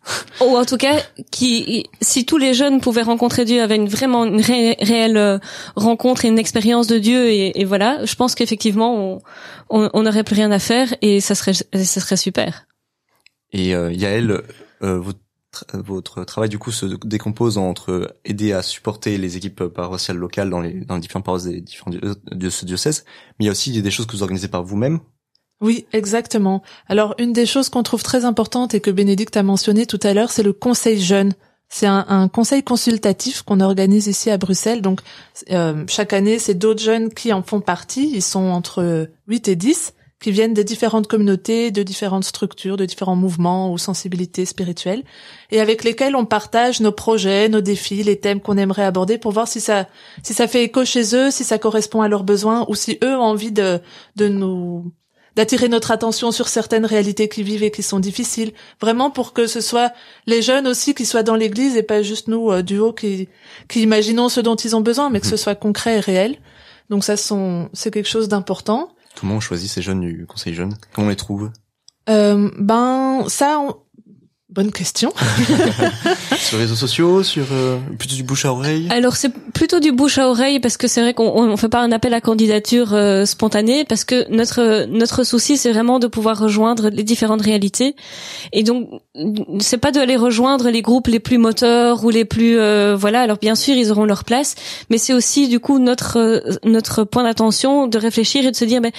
[0.40, 0.96] Ou en tout cas,
[1.30, 5.38] qui, si tous les jeunes pouvaient rencontrer Dieu avec une, vraiment une réelle euh,
[5.76, 9.20] rencontre et une expérience de Dieu et, et voilà, je pense qu'effectivement
[9.68, 12.64] on n'aurait plus rien à faire et ça serait ça serait super.
[13.52, 14.42] Et euh, Yael,
[14.82, 15.20] euh, votre,
[15.74, 20.60] votre travail du coup se décompose entre aider à supporter les équipes paroissiales locales dans
[20.60, 21.90] les, dans les différentes paroisses des différents
[22.32, 23.04] diocèses,
[23.38, 25.00] mais il y a aussi des choses que vous organisez par vous-même.
[25.60, 26.62] Oui, exactement.
[26.88, 30.14] Alors une des choses qu'on trouve très importante et que Bénédicte a mentionné tout à
[30.14, 31.34] l'heure, c'est le conseil jeune.
[31.68, 34.82] C'est un, un, conseil consultatif qu'on organise ici à Bruxelles.
[34.82, 35.00] Donc
[35.50, 38.10] euh, chaque année, c'est d'autres jeunes qui en font partie.
[38.12, 42.86] Ils sont entre 8 et 10 qui viennent des différentes communautés, de différentes structures, de
[42.86, 45.02] différents mouvements ou sensibilités spirituelles,
[45.50, 49.32] et avec lesquels on partage nos projets, nos défis, les thèmes qu'on aimerait aborder pour
[49.32, 49.88] voir si ça,
[50.22, 53.16] si ça fait écho chez eux, si ça correspond à leurs besoins, ou si eux
[53.16, 53.80] ont envie de,
[54.14, 54.92] de nous,
[55.34, 59.48] d'attirer notre attention sur certaines réalités qui vivent et qui sont difficiles, vraiment pour que
[59.48, 59.92] ce soit
[60.26, 63.28] les jeunes aussi qui soient dans l'église et pas juste nous euh, du haut qui,
[63.68, 66.38] qui imaginons ce dont ils ont besoin, mais que ce soit concret et réel.
[66.90, 68.90] Donc ça, sont, c'est quelque chose d'important.
[69.20, 71.50] Comment on choisit ces jeunes du Conseil jeune Comment on les trouve?
[72.08, 73.64] Euh, Ben ça,
[74.54, 75.14] Bonne question.
[76.36, 78.86] sur les réseaux sociaux, sur euh, plutôt du bouche à oreille.
[78.90, 81.80] Alors c'est plutôt du bouche à oreille parce que c'est vrai qu'on on fait pas
[81.80, 86.38] un appel à candidature euh, spontané parce que notre notre souci c'est vraiment de pouvoir
[86.38, 87.96] rejoindre les différentes réalités
[88.52, 88.90] et donc
[89.60, 93.38] c'est pas d'aller rejoindre les groupes les plus moteurs ou les plus euh, voilà alors
[93.38, 94.54] bien sûr ils auront leur place
[94.90, 98.82] mais c'est aussi du coup notre notre point d'attention de réfléchir et de se dire
[98.82, 98.92] mais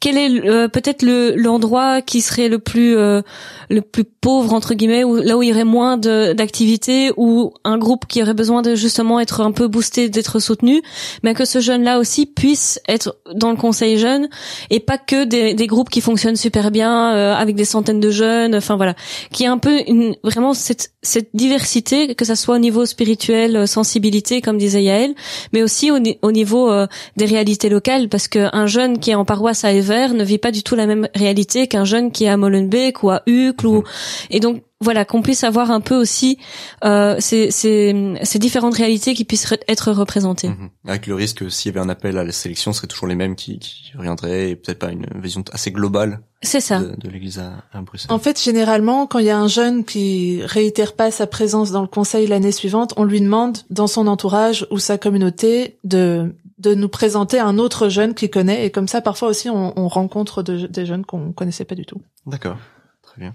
[0.00, 5.36] quel est peut-être le l'endroit qui serait le plus le plus pauvre entre guillemets là
[5.36, 9.40] où il y aurait moins d'activités ou un groupe qui aurait besoin de justement être
[9.40, 10.82] un peu boosté, d'être soutenu,
[11.22, 14.28] mais que ce jeune-là aussi puisse être dans le conseil jeune
[14.70, 18.10] et pas que des, des groupes qui fonctionnent super bien euh, avec des centaines de
[18.10, 18.54] jeunes.
[18.54, 18.94] Enfin voilà,
[19.32, 23.56] qui est un peu une, vraiment cette, cette diversité, que ça soit au niveau spirituel,
[23.56, 25.14] euh, sensibilité, comme disait Yael,
[25.52, 29.24] mais aussi au, au niveau euh, des réalités locales, parce qu'un jeune qui est en
[29.24, 32.28] paroisse à Ever ne vit pas du tout la même réalité qu'un jeune qui est
[32.28, 33.84] à Molenbeek ou à Uccle ou
[34.30, 36.38] et donc voilà qu'on puisse avoir un peu aussi
[36.84, 40.48] euh, ces, ces, ces, différentes réalités qui puissent être représentées.
[40.48, 40.70] Mhm.
[40.86, 43.08] Avec le risque que s'il y avait un appel à la sélection, ce serait toujours
[43.08, 46.20] les mêmes qui, qui reviendraient et peut-être pas une vision assez globale.
[46.42, 46.78] C'est ça.
[46.78, 48.12] De, de l'Église à, à, Bruxelles.
[48.12, 51.82] En fait, généralement, quand il y a un jeune qui réitère pas sa présence dans
[51.82, 56.74] le conseil l'année suivante, on lui demande dans son entourage ou sa communauté de de
[56.74, 60.42] nous présenter un autre jeune qu'il connaît et comme ça, parfois aussi, on, on rencontre
[60.42, 62.02] de, des jeunes qu'on connaissait pas du tout.
[62.26, 62.56] D'accord,
[63.00, 63.32] très bien.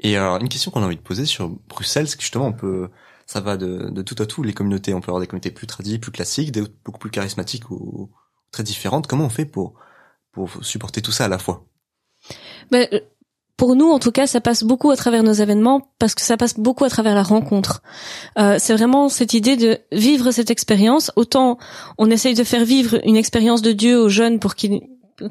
[0.00, 2.52] Et alors, une question qu'on a envie de poser sur Bruxelles, c'est que justement, on
[2.52, 2.88] peut,
[3.26, 4.94] ça va de, de tout à tout, les communautés.
[4.94, 8.10] On peut avoir des communautés plus tradies, plus classiques, des beaucoup plus charismatiques ou
[8.50, 9.06] très différentes.
[9.06, 9.74] Comment on fait pour,
[10.32, 11.64] pour supporter tout ça à la fois?
[12.70, 12.88] Ben,
[13.56, 16.36] pour nous, en tout cas, ça passe beaucoup à travers nos événements parce que ça
[16.36, 17.82] passe beaucoup à travers la rencontre.
[18.36, 21.12] Euh, c'est vraiment cette idée de vivre cette expérience.
[21.14, 21.58] Autant
[21.96, 24.80] on essaye de faire vivre une expérience de Dieu aux jeunes pour qu'ils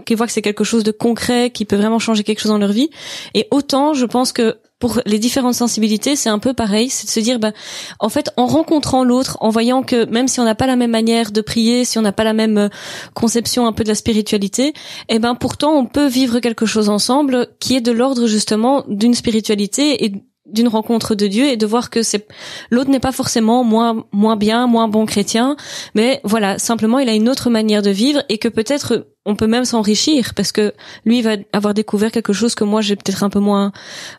[0.06, 2.58] qui voient que c'est quelque chose de concret, qui peut vraiment changer quelque chose dans
[2.58, 2.90] leur vie.
[3.34, 7.10] Et autant, je pense que pour les différentes sensibilités, c'est un peu pareil, c'est de
[7.10, 7.54] se dire, bah,
[8.00, 10.92] en fait, en rencontrant l'autre, en voyant que même si on n'a pas la même
[10.92, 12.70] manière de prier, si on n'a pas la même euh,
[13.14, 14.74] conception un peu de la spiritualité,
[15.08, 19.14] eh ben pourtant on peut vivre quelque chose ensemble qui est de l'ordre justement d'une
[19.14, 20.14] spiritualité et
[20.46, 22.28] d'une rencontre de Dieu et de voir que c'est
[22.70, 25.56] l'autre n'est pas forcément moins moins bien, moins bon chrétien,
[25.96, 29.48] mais voilà, simplement il a une autre manière de vivre et que peut-être on peut
[29.48, 30.74] même s'enrichir parce que
[31.06, 33.72] lui va avoir découvert quelque chose que moi j'ai peut-être un peu moins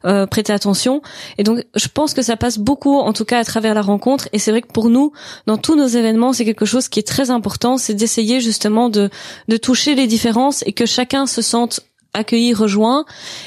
[0.04, 1.02] euh, prêté attention.
[1.38, 4.28] Et donc je pense que ça passe beaucoup en tout cas à travers la rencontre.
[4.32, 5.12] Et c'est vrai que pour nous
[5.46, 9.10] dans tous nos événements c'est quelque chose qui est très important c'est d'essayer justement de
[9.48, 11.80] de toucher les différences et que chacun se sente
[12.14, 13.04] accueilli, rejoint,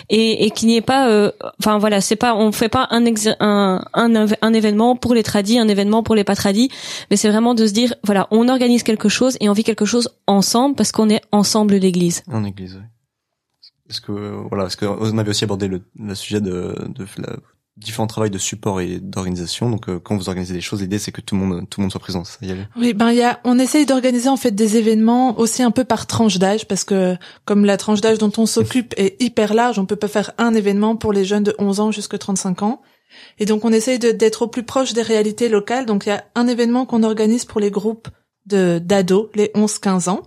[0.10, 3.03] et, et qu'il n'y ait pas, euh, enfin voilà, c'est pas, on fait pas un,
[3.39, 3.82] un,
[4.41, 6.69] un, événement pour les tradis, un événement pour les pas tradis,
[7.10, 9.86] mais c'est vraiment de se dire, voilà, on organise quelque chose et on vit quelque
[9.86, 12.23] chose ensemble parce qu'on est ensemble l'Église.
[12.32, 12.86] En Église, oui.
[13.89, 17.38] Est-ce que voilà, parce qu'on avait aussi abordé le, le sujet de, de la
[17.78, 19.70] différents travaux de support et d'organisation.
[19.70, 21.84] Donc, euh, quand vous organisez des choses, l'idée c'est que tout le monde, tout le
[21.84, 22.24] monde soit présent.
[22.24, 22.58] Ça y est.
[22.76, 25.84] Oui, ben il y a, on essaye d'organiser en fait des événements aussi un peu
[25.84, 29.80] par tranche d'âge, parce que comme la tranche d'âge dont on s'occupe est hyper large,
[29.80, 32.82] on peut pas faire un événement pour les jeunes de 11 ans jusqu'à 35 ans.
[33.40, 35.86] Et donc, on essaye d'être au plus proche des réalités locales.
[35.86, 38.10] Donc, il y a un événement qu'on organise pour les groupes
[38.46, 40.24] de d'ados, les 11-15 ans.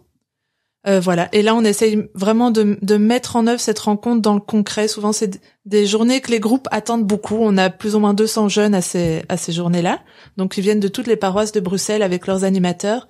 [0.86, 1.28] Euh, voilà.
[1.32, 4.88] Et là, on essaye vraiment de, mettre en œuvre cette rencontre dans le concret.
[4.88, 7.36] Souvent, c'est des journées que les groupes attendent beaucoup.
[7.38, 10.00] On a plus ou moins 200 jeunes à ces, à ces journées-là.
[10.36, 13.08] Donc, ils viennent de toutes les paroisses de Bruxelles avec leurs animateurs.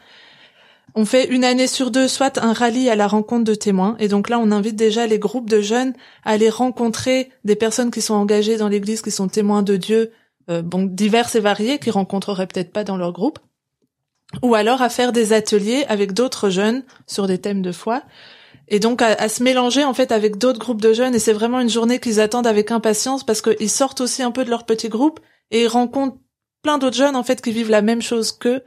[0.96, 3.94] On fait une année sur deux, soit un rallye à la rencontre de témoins.
[4.00, 5.92] Et donc là, on invite déjà les groupes de jeunes
[6.24, 10.10] à aller rencontrer des personnes qui sont engagées dans l'église, qui sont témoins de Dieu,
[10.50, 13.38] euh, bon, divers et variés, qui rencontreraient peut-être pas dans leur groupe
[14.42, 18.02] ou alors à faire des ateliers avec d'autres jeunes sur des thèmes de foi.
[18.68, 21.14] Et donc à, se mélanger en fait avec d'autres groupes de jeunes.
[21.14, 24.44] Et c'est vraiment une journée qu'ils attendent avec impatience parce qu'ils sortent aussi un peu
[24.44, 25.18] de leur petit groupe
[25.50, 26.18] et ils rencontrent
[26.62, 28.62] plein d'autres jeunes en fait qui vivent la même chose qu'eux.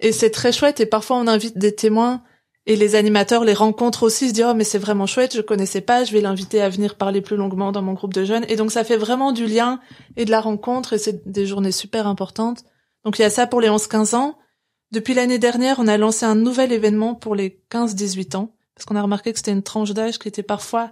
[0.00, 0.78] Et c'est très chouette.
[0.78, 2.22] Et parfois on invite des témoins
[2.66, 4.28] et les animateurs les rencontrent aussi.
[4.28, 5.34] Se disent oh mais c'est vraiment chouette.
[5.34, 6.04] Je connaissais pas.
[6.04, 8.44] Je vais l'inviter à venir parler plus longuement dans mon groupe de jeunes.
[8.48, 9.80] Et donc ça fait vraiment du lien
[10.16, 10.92] et de la rencontre.
[10.92, 12.62] Et c'est des journées super importantes.
[13.04, 14.38] Donc il y a ça pour les 11-15 ans
[14.90, 18.96] depuis l'année dernière, on a lancé un nouvel événement pour les 15-18 ans, parce qu'on
[18.96, 20.90] a remarqué que c'était une tranche d'âge qui était parfois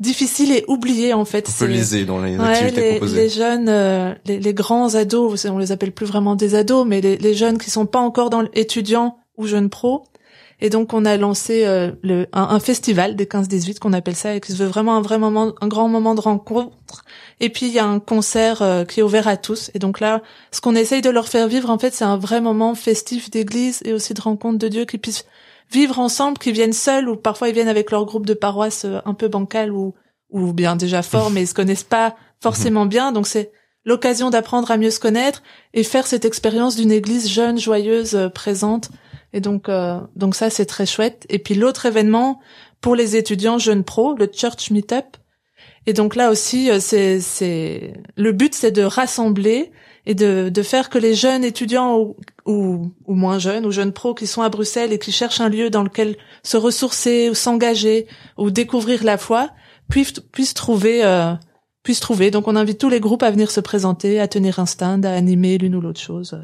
[0.00, 1.48] difficile et oubliée en fait.
[1.48, 3.16] Un peu lésée dans les activités les, proposées.
[3.16, 7.34] Les jeunes, euh, les, grands ados, on les appelle plus vraiment des ados, mais les,
[7.34, 10.04] jeunes qui sont pas encore dans l'étudiant ou jeunes pro.
[10.60, 14.40] Et donc on a lancé euh, le, un, festival des 15-18 qu'on appelle ça et
[14.40, 17.04] qui se veut vraiment un vrai moment, un grand moment de rencontre
[17.40, 19.70] et puis il y a un concert euh, qui est ouvert à tous.
[19.74, 22.40] Et donc là, ce qu'on essaye de leur faire vivre, en fait, c'est un vrai
[22.40, 25.26] moment festif d'église et aussi de rencontre de Dieu, qui puissent
[25.70, 28.98] vivre ensemble, qui viennent seuls ou parfois ils viennent avec leur groupe de paroisse euh,
[29.04, 29.94] un peu bancal ou
[30.30, 33.12] ou bien déjà fort, mais ils se connaissent pas forcément bien.
[33.12, 33.52] Donc c'est
[33.84, 35.42] l'occasion d'apprendre à mieux se connaître
[35.72, 38.90] et faire cette expérience d'une église jeune, joyeuse, présente.
[39.32, 39.68] Et donc,
[40.16, 41.26] donc ça, c'est très chouette.
[41.28, 42.40] Et puis l'autre événement
[42.80, 45.18] pour les étudiants jeunes pros, le Church Meetup,
[45.88, 49.72] et donc là aussi, euh, c'est, c'est le but, c'est de rassembler
[50.04, 53.92] et de, de faire que les jeunes étudiants ou, ou, ou, moins jeunes ou jeunes
[53.92, 57.34] pros qui sont à Bruxelles et qui cherchent un lieu dans lequel se ressourcer ou
[57.34, 59.50] s'engager ou découvrir la foi
[59.88, 61.32] puissent, puissent trouver euh,
[61.82, 62.30] puissent trouver.
[62.30, 65.14] Donc on invite tous les groupes à venir se présenter, à tenir un stand, à
[65.14, 66.38] animer l'une ou l'autre chose.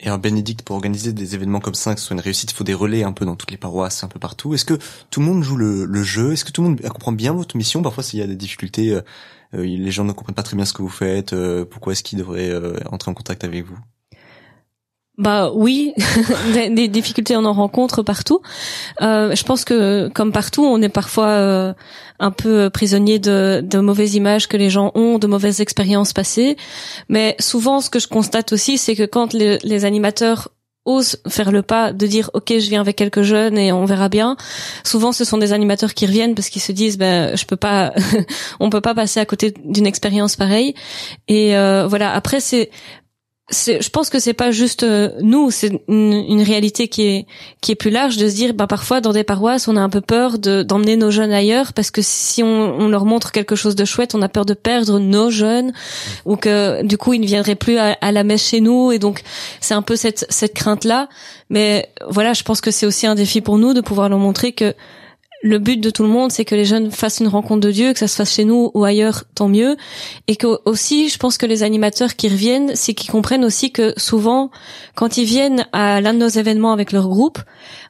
[0.00, 0.04] Euh.
[0.06, 2.54] Et un Bénédicte, pour organiser des événements comme ça, que ce soit une réussite, il
[2.54, 4.54] faut des relais un peu dans toutes les paroisses, un peu partout.
[4.54, 4.78] Est-ce que
[5.10, 6.32] tout le monde joue le, jeu?
[6.32, 7.82] Est-ce que tout le monde comprend bien votre mission?
[7.82, 9.02] Parfois, s'il y a des difficultés, euh,
[9.54, 11.32] euh, les gens ne comprennent pas très bien ce que vous faites.
[11.32, 12.52] Euh, pourquoi est-ce qu'ils devraient
[12.86, 13.78] entrer en contact avec vous?
[15.16, 15.94] Bah oui,
[16.52, 18.40] des, difficultés on en rencontre partout.
[19.00, 21.72] Euh, je pense que comme partout, on est parfois euh,
[22.18, 26.56] un peu prisonnier de, de mauvaises images que les gens ont, de mauvaises expériences passées.
[27.08, 30.48] Mais souvent, ce que je constate aussi, c'est que quand les, les animateurs
[30.84, 34.08] osent faire le pas de dire ok je viens avec quelques jeunes et on verra
[34.08, 34.36] bien
[34.84, 37.94] souvent ce sont des animateurs qui reviennent parce qu'ils se disent ben je peux pas
[38.60, 40.74] on peut pas passer à côté d'une expérience pareille
[41.26, 42.70] et euh, voilà après c'est
[43.50, 47.26] je pense que c'est pas juste euh, nous, c'est une, réalité qui est
[47.60, 49.90] qui est plus large de se dire, bah parfois dans des paroisses, on a un
[49.90, 53.54] peu peur de d'emmener nos jeunes ailleurs parce que si on, on, leur montre quelque
[53.54, 55.74] chose de chouette, on a peur de perdre nos jeunes
[56.24, 58.98] ou que du coup ils ne viendraient plus à, à la messe chez nous et
[58.98, 59.20] donc
[59.60, 61.10] c'est un peu cette cette crainte là.
[61.50, 64.52] Mais voilà, je pense que c'est aussi un défi pour nous de pouvoir leur montrer
[64.52, 64.74] que
[65.44, 67.92] le but de tout le monde, c'est que les jeunes fassent une rencontre de Dieu,
[67.92, 69.76] que ça se fasse chez nous ou ailleurs, tant mieux.
[70.26, 73.92] Et que aussi, je pense que les animateurs qui reviennent, c'est qu'ils comprennent aussi que
[73.98, 74.50] souvent,
[74.94, 77.38] quand ils viennent à l'un de nos événements avec leur groupe,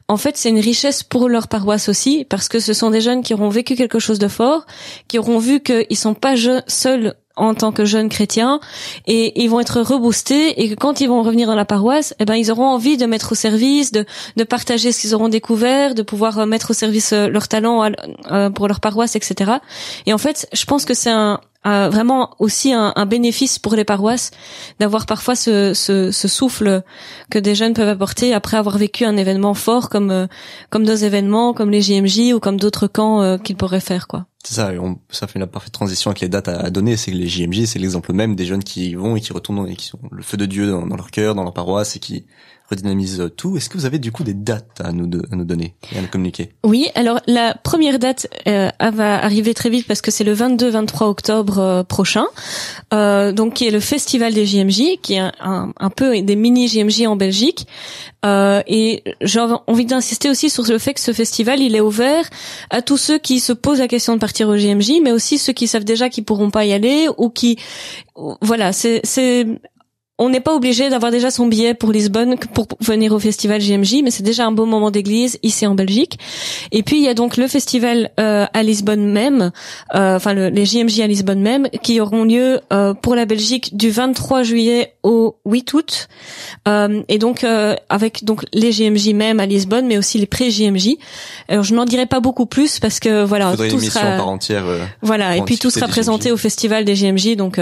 [0.09, 3.23] en fait, c'est une richesse pour leur paroisse aussi, parce que ce sont des jeunes
[3.23, 4.65] qui auront vécu quelque chose de fort,
[5.07, 6.35] qui auront vu qu'ils sont pas
[6.67, 8.59] seuls en tant que jeunes chrétiens
[9.07, 12.25] et ils vont être reboostés et que quand ils vont revenir dans la paroisse, eh
[12.25, 15.95] ben ils auront envie de mettre au service, de, de partager ce qu'ils auront découvert,
[15.95, 17.91] de pouvoir euh, mettre au service euh, leur talent
[18.31, 19.53] euh, pour leur paroisse, etc.
[20.05, 23.75] Et en fait, je pense que c'est un, euh, vraiment aussi un, un, bénéfice pour
[23.75, 24.31] les paroisses
[24.79, 26.83] d'avoir parfois ce, ce, ce, souffle
[27.31, 30.27] que des jeunes peuvent apporter après avoir vécu un événement fort comme euh,
[30.69, 34.27] comme d'autres événements comme les JMJ ou comme d'autres camps euh, qu'ils pourraient faire quoi.
[34.43, 36.97] C'est ça, on, ça fait la parfaite transition avec les dates à, donner.
[36.97, 39.67] C'est que les JMJ, c'est l'exemple même des jeunes qui y vont et qui retournent
[39.67, 41.99] et qui sont le feu de Dieu dans, dans leur cœur, dans leur paroisse et
[41.99, 42.27] qui
[42.69, 43.57] redynamise tout.
[43.57, 46.01] Est-ce que vous avez du coup des dates à nous, à nous donner et à
[46.01, 46.49] nous communiquer?
[46.63, 51.03] Oui, alors la première date euh, va arriver très vite parce que c'est le 22-23
[51.05, 52.25] octobre euh, prochain,
[52.93, 56.67] euh, donc qui est le festival des JMJ, qui est un, un, peu des mini
[56.67, 57.67] JMJ en Belgique.
[58.25, 62.27] Euh, et j'ai envie d'insister aussi sur le fait que ce festival, il est ouvert
[62.71, 65.53] à tous ceux qui se posent la question de partir au JMJ, mais aussi ceux
[65.53, 67.57] qui savent déjà qu'ils pourront pas y aller ou qui,
[68.41, 69.45] voilà, c'est
[70.17, 74.01] on n'est pas obligé d'avoir déjà son billet pour Lisbonne pour venir au festival JMJ,
[74.01, 76.17] mais c'est déjà un beau moment d'église ici en Belgique.
[76.71, 79.51] Et puis il y a donc le festival euh, à Lisbonne même,
[79.93, 83.89] euh, enfin les JMJ à Lisbonne même, qui auront lieu euh, pour la Belgique du
[83.89, 86.07] 23 juillet au 8 août,
[86.65, 87.45] et donc
[87.89, 90.95] avec donc les JMJ même à Lisbonne, mais aussi les pré-JMJ.
[91.49, 94.63] Alors je n'en dirai pas beaucoup plus parce que voilà tout sera par entière.
[95.01, 97.59] voilà, et puis tout sera présenté au festival des JMJ, donc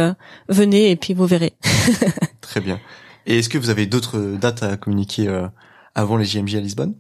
[0.50, 1.54] venez et puis vous verrez.
[2.54, 2.80] Très bien.
[3.26, 5.48] Et est-ce que vous avez d'autres dates à communiquer euh,
[5.96, 6.94] avant les JMJ à Lisbonne?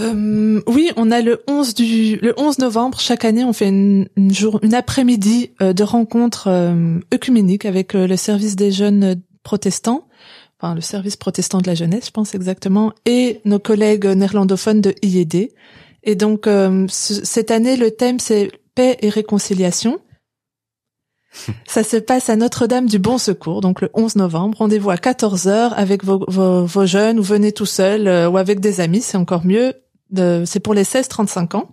[0.00, 4.08] Euh, oui, on a le 11 du le 11 novembre chaque année, on fait une
[4.30, 10.08] jour, une après-midi euh, de rencontre euh, œcuménique avec le service des jeunes protestants,
[10.58, 14.94] enfin le service protestant de la jeunesse, je pense exactement, et nos collègues néerlandophones de
[15.02, 15.52] IED.
[16.04, 16.48] Et donc
[16.88, 20.00] cette année, le thème c'est paix et réconciliation.
[21.66, 24.58] Ça se passe à Notre-Dame du Bon Secours, donc le 11 novembre.
[24.58, 28.80] Rendez-vous à 14h avec vos, vos, jeunes ou venez tout seul euh, ou avec des
[28.80, 29.74] amis, c'est encore mieux.
[30.44, 31.68] C'est pour les 16-35 ans.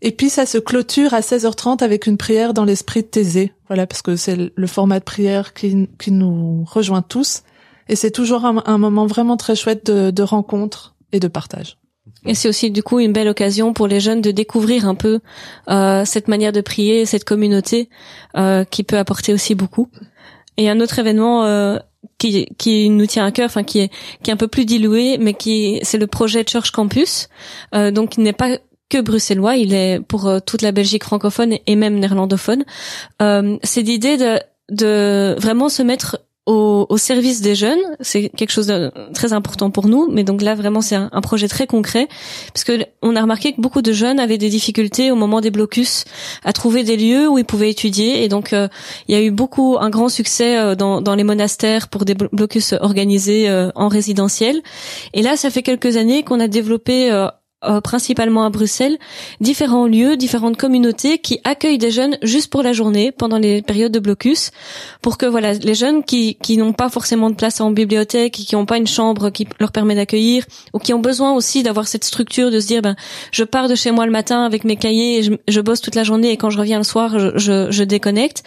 [0.00, 3.52] Et puis ça se clôture à 16h30 avec une prière dans l'esprit de Thésée.
[3.68, 7.42] Voilà, parce que c'est le format de prière qui, qui nous rejoint tous.
[7.88, 11.78] Et c'est toujours un, moment vraiment très chouette de, de rencontre et de partage.
[12.24, 15.20] Et c'est aussi du coup une belle occasion pour les jeunes de découvrir un peu
[15.68, 17.88] euh, cette manière de prier, cette communauté
[18.36, 19.88] euh, qui peut apporter aussi beaucoup.
[20.56, 21.78] Et un autre événement euh,
[22.18, 23.90] qui, qui nous tient à cœur, enfin qui est
[24.22, 27.28] qui est un peu plus dilué, mais qui c'est le projet Church Campus.
[27.74, 28.58] Euh, donc il n'est pas
[28.88, 32.64] que bruxellois, il est pour euh, toute la Belgique francophone et même néerlandophone.
[33.20, 34.38] Euh, c'est l'idée de
[34.70, 37.78] de vraiment se mettre au, au, service des jeunes.
[38.00, 41.46] C'est quelque chose de très important pour nous, mais donc là vraiment c'est un, projet
[41.46, 42.08] très concret
[42.52, 45.52] parce que on a remarqué que beaucoup de jeunes avaient des difficultés au moment des
[45.52, 46.04] blocus
[46.42, 48.66] à trouver des lieux où ils pouvaient étudier et donc euh,
[49.06, 52.14] il y a eu beaucoup un grand succès euh, dans, dans, les monastères pour des
[52.14, 54.60] blocus organisés euh, en résidentiel.
[55.14, 57.10] Et là ça fait quelques années qu'on a développé
[57.64, 58.98] euh, principalement à Bruxelles,
[59.40, 63.92] différents lieux, différentes communautés qui accueillent des jeunes juste pour la journée pendant les périodes
[63.92, 64.50] de blocus,
[65.00, 68.54] pour que voilà les jeunes qui qui n'ont pas forcément de place en bibliothèque, qui
[68.54, 72.04] n'ont pas une chambre qui leur permet d'accueillir, ou qui ont besoin aussi d'avoir cette
[72.04, 72.96] structure de se dire ben
[73.30, 75.94] je pars de chez moi le matin avec mes cahiers, et je, je bosse toute
[75.94, 78.42] la journée et quand je reviens le soir je, je, déconnecte.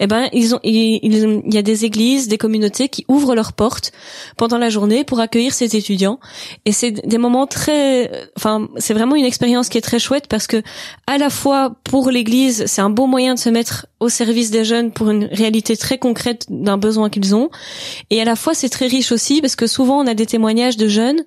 [0.00, 3.52] Eh ben ils ont il, il, y a des églises, des communautés qui ouvrent leurs
[3.52, 3.92] portes
[4.36, 6.18] pendant la journée pour accueillir ces étudiants
[6.64, 10.46] et c'est des moments très enfin c'est vraiment une expérience qui est très chouette parce
[10.46, 10.62] que
[11.06, 14.64] à la fois pour l'Église, c'est un beau moyen de se mettre au service des
[14.64, 17.50] jeunes pour une réalité très concrète d'un besoin qu'ils ont,
[18.10, 20.76] et à la fois c'est très riche aussi parce que souvent on a des témoignages
[20.76, 21.22] de jeunes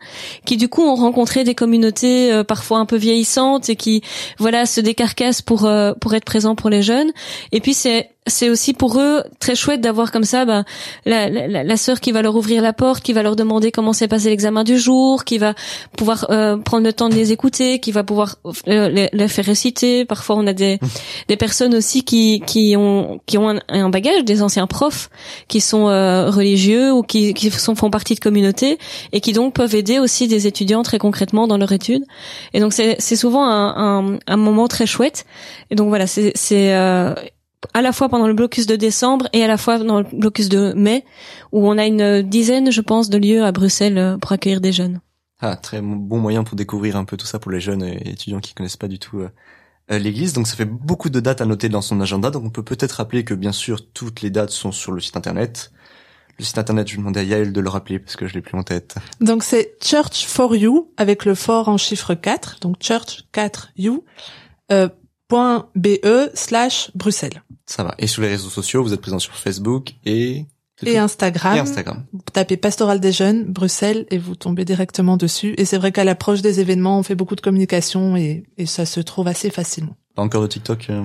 [0.45, 4.01] qui du coup ont rencontré des communautés euh, parfois un peu vieillissantes et qui
[4.37, 7.11] voilà se décarcassent pour euh, pour être présents pour les jeunes.
[7.51, 10.63] Et puis c'est c'est aussi pour eux très chouette d'avoir comme ça ben,
[11.05, 13.93] la, la, la sœur qui va leur ouvrir la porte, qui va leur demander comment
[13.93, 15.55] s'est passé l'examen du jour, qui va
[15.97, 18.35] pouvoir euh, prendre le temps de les écouter, qui va pouvoir
[18.67, 20.05] euh, les, les, faire réciter.
[20.05, 20.79] Parfois, on a des,
[21.29, 25.09] des personnes aussi qui, qui ont, qui ont un, bagage, des anciens profs
[25.47, 28.77] qui sont euh, religieux ou qui, qui sont, font partie de communautés
[29.13, 32.03] et qui donc peuvent aider aussi des étudiants très concrètement dans leur étude.
[32.53, 35.25] Et donc, c'est souvent un, un, un, moment très chouette.
[35.71, 36.33] Et donc, voilà, c'est
[37.73, 40.49] à la fois pendant le blocus de décembre et à la fois dans le blocus
[40.49, 41.05] de mai,
[41.51, 44.71] où on a une dizaine, je pense, de lieux à Bruxelles euh, pour accueillir des
[44.71, 44.99] jeunes.
[45.39, 48.39] Ah, très bon moyen pour découvrir un peu tout ça pour les jeunes et étudiants
[48.39, 49.29] qui connaissent pas du tout euh,
[49.91, 50.33] euh, l'église.
[50.33, 52.29] Donc ça fait beaucoup de dates à noter dans son agenda.
[52.29, 55.17] Donc on peut peut-être rappeler que bien sûr toutes les dates sont sur le site
[55.17, 55.71] internet.
[56.37, 58.41] Le site internet, je vais demander à Yael de le rappeler parce que je l'ai
[58.41, 58.95] plus en tête.
[59.19, 62.59] Donc c'est Church for You avec le fort en chiffre 4.
[62.61, 64.03] Donc Church 4 You.
[64.71, 64.89] Euh,
[65.31, 67.43] .be slash Bruxelles.
[67.65, 67.95] Ça va.
[67.97, 70.45] Et sur les réseaux sociaux, vous êtes présent sur Facebook et
[70.83, 71.55] et Instagram.
[71.55, 72.03] Et Instagram.
[72.11, 75.53] Vous tapez Pastoral des Jeunes, Bruxelles, et vous tombez directement dessus.
[75.57, 78.85] Et c'est vrai qu'à l'approche des événements, on fait beaucoup de communication et, et ça
[78.85, 79.95] se trouve assez facilement.
[80.15, 81.03] Pas encore de TikTok euh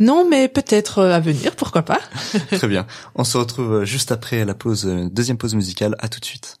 [0.00, 2.00] Non, mais peut-être euh, à venir, pourquoi pas.
[2.50, 2.86] Très bien.
[3.14, 5.94] On se retrouve euh, juste après la pause, euh, deuxième pause musicale.
[6.00, 6.56] À tout de suite.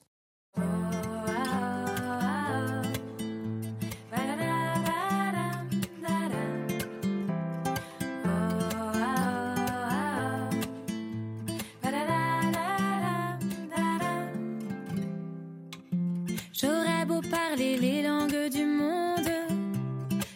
[17.36, 19.30] Parler les langues du monde,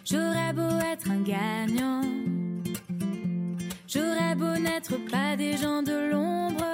[0.05, 2.03] j'aurais beau être un gagnant.
[3.87, 6.67] J'aurais beau n'être pas des gens de l'ombre,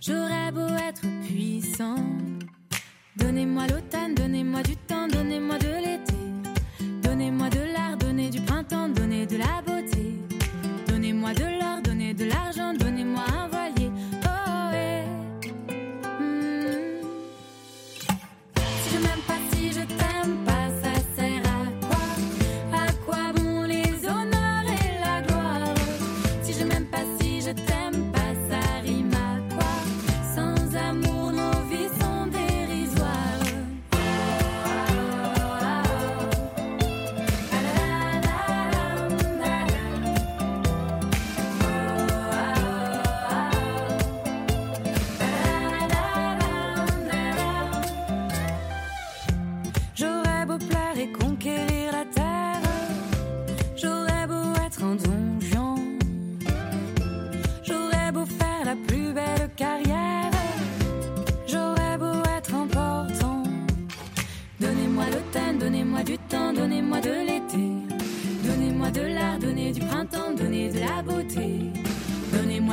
[0.00, 2.07] j'aurais beau être puissant.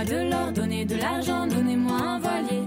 [0.06, 2.64] De l'or, donnez de l'argent, donnez-moi un voilier.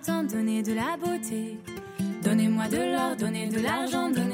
[0.00, 1.56] Donnez de la beauté.
[2.22, 4.33] Donnez-moi de l'or, donnez de l'argent, donnez-moi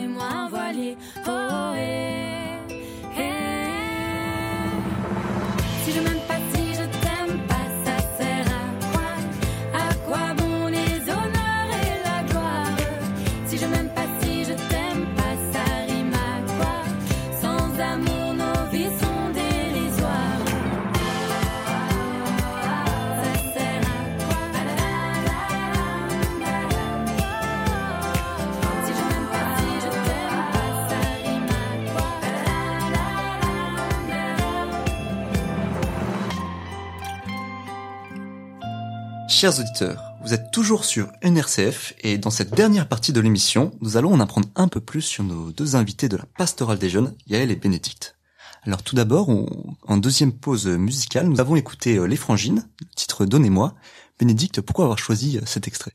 [39.40, 43.96] Chers auditeurs, vous êtes toujours sur NRCF et dans cette dernière partie de l'émission, nous
[43.96, 47.14] allons en apprendre un peu plus sur nos deux invités de la pastorale des jeunes,
[47.26, 48.18] Yaël et Bénédicte.
[48.64, 53.24] Alors tout d'abord, en deuxième pause musicale, nous avons écouté euh, Les Frangines, le titre
[53.24, 53.72] Donnez-moi.
[54.18, 55.92] Bénédicte, pourquoi avoir choisi euh, cet extrait?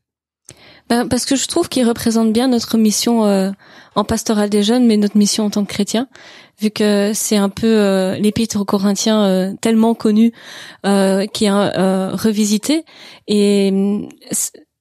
[0.90, 3.52] Ben, parce que je trouve qu'il représente bien notre mission euh,
[3.94, 6.08] en pastoral des jeunes, mais notre mission en tant que chrétien,
[6.60, 10.34] vu que c'est un peu euh, l'épître aux Corinthiens euh, tellement connu
[10.86, 12.86] euh, qui est euh, revisité.
[13.28, 14.10] Et hum,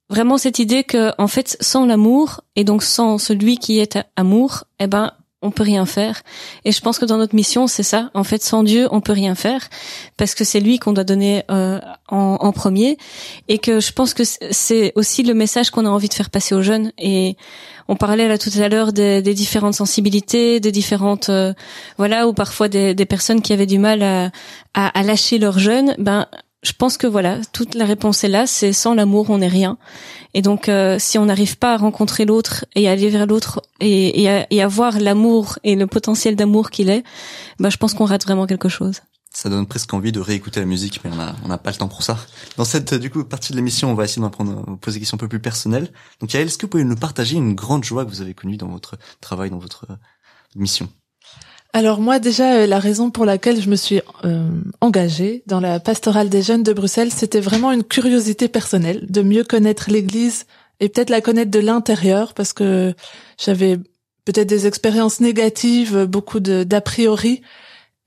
[0.08, 4.64] vraiment cette idée que en fait sans l'amour et donc sans celui qui est amour,
[4.78, 5.12] eh ben
[5.44, 6.22] on peut rien faire.
[6.64, 8.10] Et je pense que dans notre mission, c'est ça.
[8.14, 9.68] En fait, sans Dieu, on peut rien faire
[10.16, 11.78] parce que c'est lui qu'on doit donner euh,
[12.08, 12.96] en, en premier.
[13.48, 16.54] Et que je pense que c'est- aussi le message qu'on a envie de faire passer
[16.54, 16.90] aux jeunes.
[16.98, 17.36] Et
[17.86, 21.52] on parlait là tout à l'heure des, des différentes sensibilités, des différentes euh,
[21.98, 24.30] voilà, ou parfois des, des personnes qui avaient du mal à,
[24.74, 25.94] à, à lâcher leurs jeunes.
[25.98, 26.26] Ben
[26.64, 29.76] je pense que voilà, toute la réponse est là, c'est sans l'amour, on n'est rien.
[30.32, 33.62] Et donc, euh, si on n'arrive pas à rencontrer l'autre et à aller vers l'autre
[33.80, 37.04] et, à, et voir l'amour et le potentiel d'amour qu'il est,
[37.60, 39.00] ben, je pense qu'on rate vraiment quelque chose.
[39.30, 41.76] Ça donne presque envie de réécouter la musique, mais on a, on n'a pas le
[41.76, 42.18] temps pour ça.
[42.56, 45.00] Dans cette, du coup, partie de l'émission, on va essayer d'en prendre, vous poser des
[45.00, 45.92] questions un peu plus personnelles.
[46.20, 48.56] Donc, Yael, est-ce que vous pouvez nous partager une grande joie que vous avez connue
[48.56, 49.96] dans votre travail, dans votre euh,
[50.54, 50.88] mission?
[51.74, 54.48] Alors moi déjà euh, la raison pour laquelle je me suis euh,
[54.80, 59.42] engagée dans la pastorale des jeunes de Bruxelles, c'était vraiment une curiosité personnelle de mieux
[59.42, 60.44] connaître l'Église
[60.78, 62.94] et peut-être la connaître de l'intérieur parce que
[63.44, 63.76] j'avais
[64.24, 67.42] peut-être des expériences négatives, beaucoup d'a priori.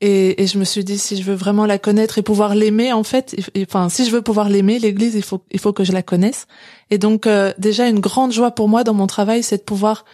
[0.00, 2.94] Et, et, je me suis dit si je veux vraiment la connaître et pouvoir l'aimer
[2.94, 5.92] en fait, enfin si je veux pouvoir l'aimer l'Église il faut il faut que je
[5.92, 6.46] la connaisse.
[6.90, 10.06] Et donc euh, déjà une grande joie pour moi dans mon travail c'est de pouvoir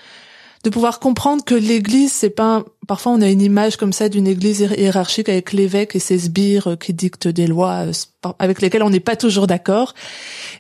[0.65, 4.27] de pouvoir comprendre que l'Église, c'est pas parfois on a une image comme ça d'une
[4.27, 7.93] Église hiérarchique avec l'évêque et ses sbires euh, qui dictent des lois euh,
[8.39, 9.95] avec lesquelles on n'est pas toujours d'accord,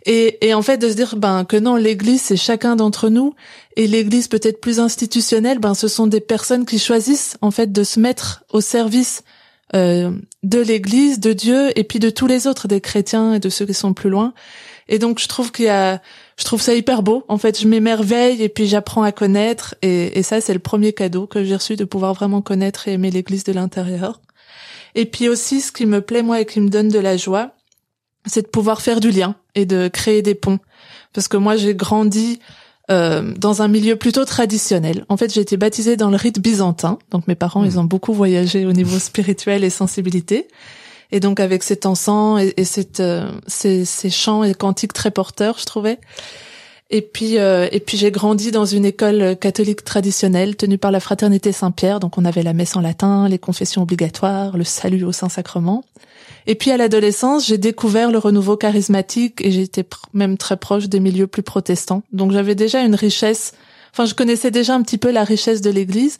[0.04, 3.34] et, et en fait de se dire ben que non l'Église c'est chacun d'entre nous
[3.76, 7.82] et l'Église peut-être plus institutionnelle, ben ce sont des personnes qui choisissent en fait de
[7.82, 9.22] se mettre au service
[9.74, 13.48] euh, de l'Église, de Dieu et puis de tous les autres, des chrétiens et de
[13.48, 14.34] ceux qui sont plus loin.
[14.88, 16.02] Et donc je trouve qu'il y a
[16.36, 17.24] je trouve ça hyper beau.
[17.28, 19.74] En fait, je m'émerveille et puis j'apprends à connaître.
[19.82, 22.92] Et, et ça, c'est le premier cadeau que j'ai reçu de pouvoir vraiment connaître et
[22.92, 24.20] aimer l'Église de l'intérieur.
[24.94, 27.52] Et puis aussi, ce qui me plaît moi et qui me donne de la joie,
[28.26, 30.58] c'est de pouvoir faire du lien et de créer des ponts.
[31.12, 32.40] Parce que moi, j'ai grandi
[32.90, 35.04] euh, dans un milieu plutôt traditionnel.
[35.08, 36.98] En fait, j'ai été baptisée dans le rite byzantin.
[37.10, 37.78] Donc mes parents, ils mmh.
[37.78, 40.48] ont beaucoup voyagé au niveau spirituel et sensibilité.
[41.14, 42.66] Et donc avec cet encens et, et
[42.98, 46.00] euh, ces, ces, chants et cantiques très porteurs, je trouvais.
[46.90, 50.98] Et puis euh, et puis j'ai grandi dans une école catholique traditionnelle tenue par la
[50.98, 52.00] fraternité Saint-Pierre.
[52.00, 55.84] Donc on avait la messe en latin, les confessions obligatoires, le salut au Saint-Sacrement.
[56.48, 60.98] Et puis à l'adolescence, j'ai découvert le renouveau charismatique et j'étais même très proche des
[60.98, 62.02] milieux plus protestants.
[62.12, 63.52] Donc j'avais déjà une richesse.
[63.92, 66.18] Enfin, je connaissais déjà un petit peu la richesse de l'Église,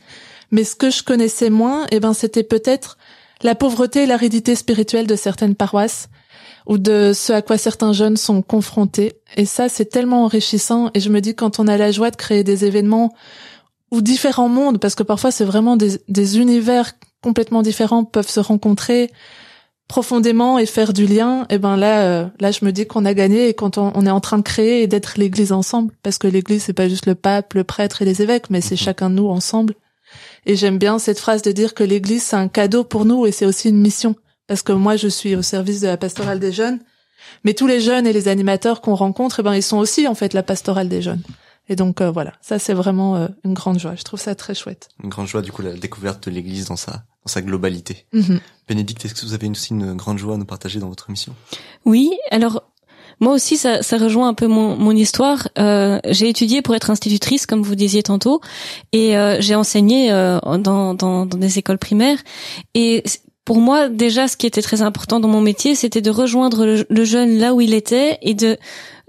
[0.53, 2.97] mais ce que je connaissais moins, eh ben, c'était peut-être
[3.43, 6.09] la pauvreté et l'aridité spirituelle de certaines paroisses
[6.67, 9.15] ou de ce à quoi certains jeunes sont confrontés.
[9.37, 10.91] Et ça, c'est tellement enrichissant.
[10.95, 13.13] Et je me dis, quand on a la joie de créer des événements
[13.91, 19.11] où différents mondes, parce que parfois c'est vraiment des, univers complètement différents peuvent se rencontrer
[19.87, 23.05] profondément et faire du lien, et eh ben là, euh, là, je me dis qu'on
[23.05, 26.17] a gagné et quand on, est en train de créer et d'être l'Église ensemble, parce
[26.17, 29.11] que l'Église c'est pas juste le pape, le prêtre et les évêques, mais c'est chacun
[29.11, 29.75] de nous ensemble.
[30.47, 33.33] Et j'aime bien cette phrase de dire que l'Église, c'est un cadeau pour nous et
[33.33, 34.15] c'est aussi une mission.
[34.47, 36.81] Parce que moi, je suis au service de la pastorale des jeunes.
[37.45, 40.15] Mais tous les jeunes et les animateurs qu'on rencontre, eh ben, ils sont aussi, en
[40.15, 41.23] fait, la pastorale des jeunes.
[41.69, 42.33] Et donc, euh, voilà.
[42.43, 43.95] Ça, c'est vraiment euh, une grande joie.
[43.95, 44.89] Je trouve ça très chouette.
[45.03, 48.07] Une grande joie, du coup, la découverte de l'Église dans sa, dans sa globalité.
[48.13, 48.37] Mm
[48.67, 51.35] Bénédicte, est-ce que vous avez aussi une grande joie à nous partager dans votre mission?
[51.85, 52.13] Oui.
[52.31, 52.63] Alors,
[53.21, 55.49] moi aussi, ça, ça rejoint un peu mon, mon histoire.
[55.59, 58.41] Euh, j'ai étudié pour être institutrice, comme vous disiez tantôt,
[58.93, 62.19] et euh, j'ai enseigné euh, dans, dans, dans, des écoles primaires.
[62.75, 63.03] Et
[63.45, 67.05] pour moi, déjà, ce qui était très important dans mon métier, c'était de rejoindre le,
[67.05, 68.57] jeune là où il était et de,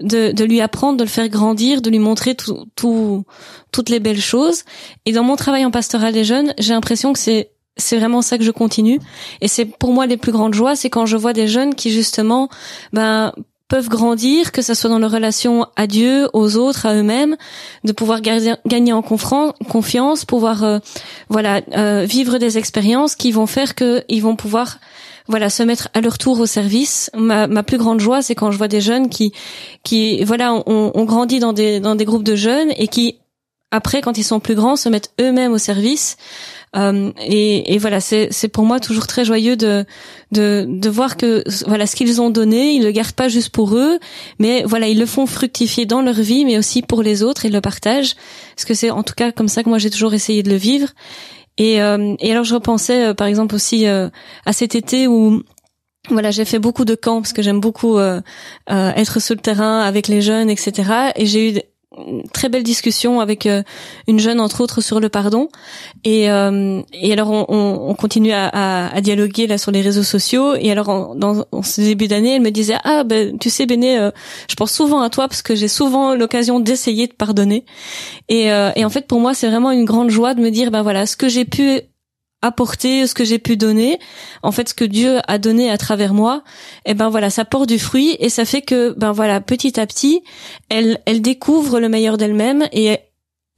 [0.00, 3.24] de, de lui apprendre, de le faire grandir, de lui montrer tout, tout,
[3.72, 4.64] toutes les belles choses.
[5.06, 8.38] Et dans mon travail en pastoral des jeunes, j'ai l'impression que c'est c'est vraiment ça
[8.38, 9.00] que je continue
[9.42, 11.90] et c'est pour moi les plus grandes joies c'est quand je vois des jeunes qui
[11.90, 12.48] justement
[12.94, 13.34] ben
[13.68, 17.36] peuvent grandir, que ce soit dans leur relation à Dieu, aux autres, à eux-mêmes,
[17.84, 20.78] de pouvoir gagner en confiance, pouvoir euh,
[21.28, 24.78] voilà euh, vivre des expériences qui vont faire qu'ils vont pouvoir
[25.28, 27.10] voilà se mettre à leur tour au service.
[27.14, 29.32] Ma, plus grande joie, c'est quand je vois des jeunes qui
[29.82, 33.18] qui voilà ont on grandit dans des dans des groupes de jeunes et qui
[33.72, 36.16] après quand ils sont plus grands se mettent eux-mêmes au service
[36.74, 39.84] euh, et, et, voilà, c'est pour moi toujours très joyeux de,
[40.32, 43.76] de, de voir que voilà ce qu'ils ont donné, ils le gardent pas juste pour
[43.76, 43.98] eux,
[44.38, 47.50] mais voilà ils le font fructifier dans leur vie, mais aussi pour les autres et
[47.50, 48.14] le partagent.
[48.54, 50.56] Parce que c'est en tout cas comme ça que moi j'ai toujours essayé de le
[50.56, 50.88] vivre.
[51.56, 55.42] Et, euh, et alors je repensais euh, par exemple aussi à cet été où
[56.10, 57.98] voilà, j'ai fait beaucoup de camps parce que j'aime beaucoup
[58.68, 61.12] être sur le terrain avec les jeunes, etc.
[61.16, 61.60] Et j'ai eu
[62.32, 63.62] très belle discussion avec euh,
[64.06, 65.48] une jeune entre autres sur le pardon.
[66.04, 68.48] Et, euh, et alors on, on, continue à,
[68.88, 70.54] à, dialoguer là sur les réseaux sociaux.
[70.54, 73.98] Et alors en, dans ce début d'année elle me disait ah ben tu sais Béné
[73.98, 74.10] euh,
[74.48, 77.64] je pense souvent à toi parce que j'ai souvent l'occasion d'essayer de pardonner
[78.28, 80.82] et, et en fait pour moi c'est vraiment une grande joie de me dire ben
[80.82, 81.80] voilà ce que j'ai pu
[82.42, 83.98] apporter ce que j'ai pu donner.
[84.42, 86.42] En fait ce que Dieu a donné à travers moi
[86.84, 89.78] et eh ben voilà ça porte du fruit et ça fait que ben voilà petit
[89.80, 90.22] à petit
[90.68, 92.98] elle elle découvre le meilleur d'elle-même et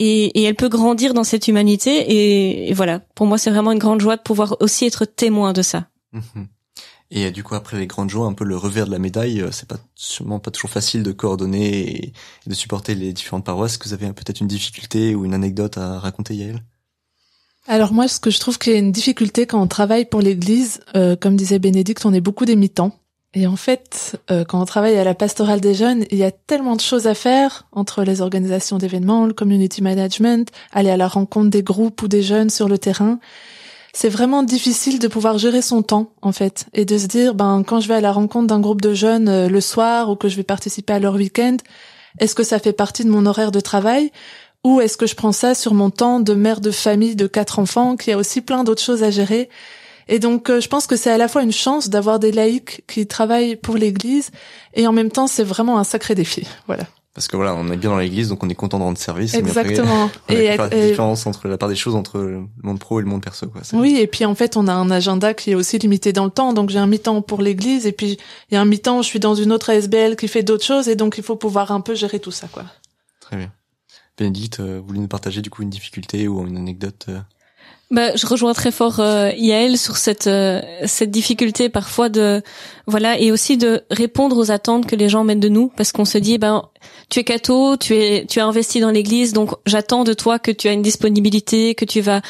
[0.00, 3.00] et, et, elle peut grandir dans cette humanité et, voilà.
[3.16, 5.88] Pour moi c'est vraiment une grande joie de pouvoir aussi être témoin de ça.
[6.12, 6.46] Mhm.
[7.10, 9.50] et du coup après les grandes joies un peu le revers de la médaille euh,
[9.50, 12.12] c'est pas sûrement pas toujours facile de coordonner et
[12.46, 13.76] de supporter les différentes paroisses.
[13.76, 16.62] Que vous avez peut-être une difficulté ou une anecdote à raconter Yael?
[17.68, 20.22] Alors moi, ce que je trouve qu'il y a une difficulté quand on travaille pour
[20.22, 22.92] l'Église, euh, comme disait Bénédicte, on est beaucoup des mi-temps.
[23.34, 26.30] Et en fait, euh, quand on travaille à la pastorale des jeunes, il y a
[26.30, 31.08] tellement de choses à faire entre les organisations d'événements, le community management, aller à la
[31.08, 33.20] rencontre des groupes ou des jeunes sur le terrain.
[33.92, 37.64] c'est vraiment difficile de pouvoir gérer son temps en fait et de se dire ben
[37.66, 40.28] quand je vais à la rencontre d'un groupe de jeunes euh, le soir ou que
[40.28, 41.56] je vais participer à leur week-end,
[42.18, 44.10] est-ce que ça fait partie de mon horaire de travail?
[44.64, 47.58] Ou est-ce que je prends ça sur mon temps de mère de famille de quatre
[47.58, 49.48] enfants qui a aussi plein d'autres choses à gérer
[50.08, 52.82] et donc, euh, je pense que c'est à la fois une chance d'avoir des laïcs
[52.86, 54.30] qui travaillent pour l'Église,
[54.72, 56.46] et en même temps, c'est vraiment un sacré défi.
[56.66, 56.84] Voilà.
[57.14, 59.34] Parce que voilà, on est bien dans l'église, donc on est content de rendre service.
[59.34, 60.08] Exactement.
[60.28, 63.02] Mais après, et, la différence entre la part des choses entre le monde pro et
[63.02, 63.60] le monde perso, quoi.
[63.72, 66.30] Oui, et puis en fait, on a un agenda qui est aussi limité dans le
[66.30, 66.52] temps.
[66.52, 68.18] Donc j'ai un mi-temps pour l'église, et puis
[68.50, 70.64] il y a un mi-temps où je suis dans une autre ASBL qui fait d'autres
[70.64, 72.62] choses, et donc il faut pouvoir un peu gérer tout ça, quoi.
[73.20, 73.50] Très bien.
[74.18, 77.20] Bénédicte, euh, vous nous partager du coup une difficulté ou une anecdote euh
[77.90, 82.42] bah, je rejoins très fort euh, Yael sur cette euh, cette difficulté parfois de
[82.86, 86.04] voilà et aussi de répondre aux attentes que les gens mettent de nous parce qu'on
[86.04, 86.64] se dit ben
[87.08, 90.50] tu es catho, tu es tu as investi dans l'église donc j'attends de toi que
[90.50, 92.20] tu as une disponibilité, que tu vas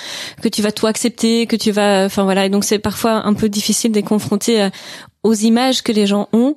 [0.43, 3.35] que tu vas tout accepter, que tu vas enfin voilà et donc c'est parfois un
[3.35, 4.71] peu difficile d'être confronté euh,
[5.25, 6.57] aux images que les gens ont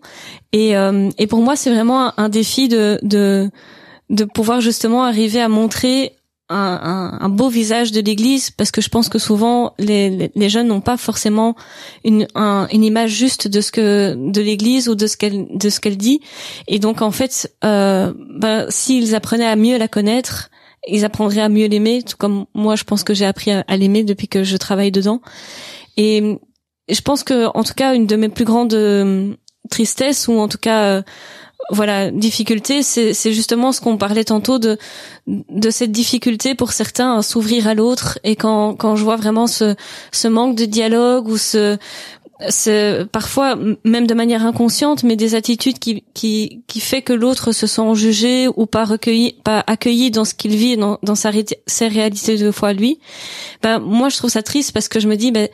[0.54, 0.74] et
[1.18, 3.50] et pour moi c'est vraiment un, un défi de de
[4.12, 6.14] de pouvoir justement arriver à montrer
[6.54, 10.98] un, beau visage de l'Église parce que je pense que souvent les, jeunes n'ont pas
[10.98, 11.56] forcément
[12.04, 12.28] une,
[12.74, 16.20] image juste de ce que de l'Église ou de ce qu'elle de ce qu'elle dit.
[16.68, 20.50] Et donc en fait euh, ben, s'ils apprenaient à mieux la connaître
[20.88, 24.04] ils apprendraient à mieux l'aimer tout comme moi je pense que j'ai appris à, l'aimer
[24.04, 25.22] depuis que je travaille dedans.
[25.96, 26.38] Et,
[26.90, 29.34] je pense que en tout cas une de mes plus grandes euh,
[29.70, 31.02] tristesses ou en tout cas euh,
[31.70, 34.78] voilà, difficulté, c'est justement ce qu'on parlait tantôt de
[35.28, 38.20] de cette difficulté pour certains à s'ouvrir à l'autre.
[38.24, 39.76] Et quand quand je vois vraiment ce
[40.12, 41.78] ce manque de dialogue ou ce
[42.50, 47.52] c'est parfois même de manière inconsciente mais des attitudes qui qui qui fait que l'autre
[47.52, 51.32] se sent jugé ou pas recueilli pas accueilli dans ce qu'il vit dans dans sa
[51.68, 53.00] ses réalités de foi lui
[53.62, 55.50] ben moi je trouve ça triste parce que je me dis ben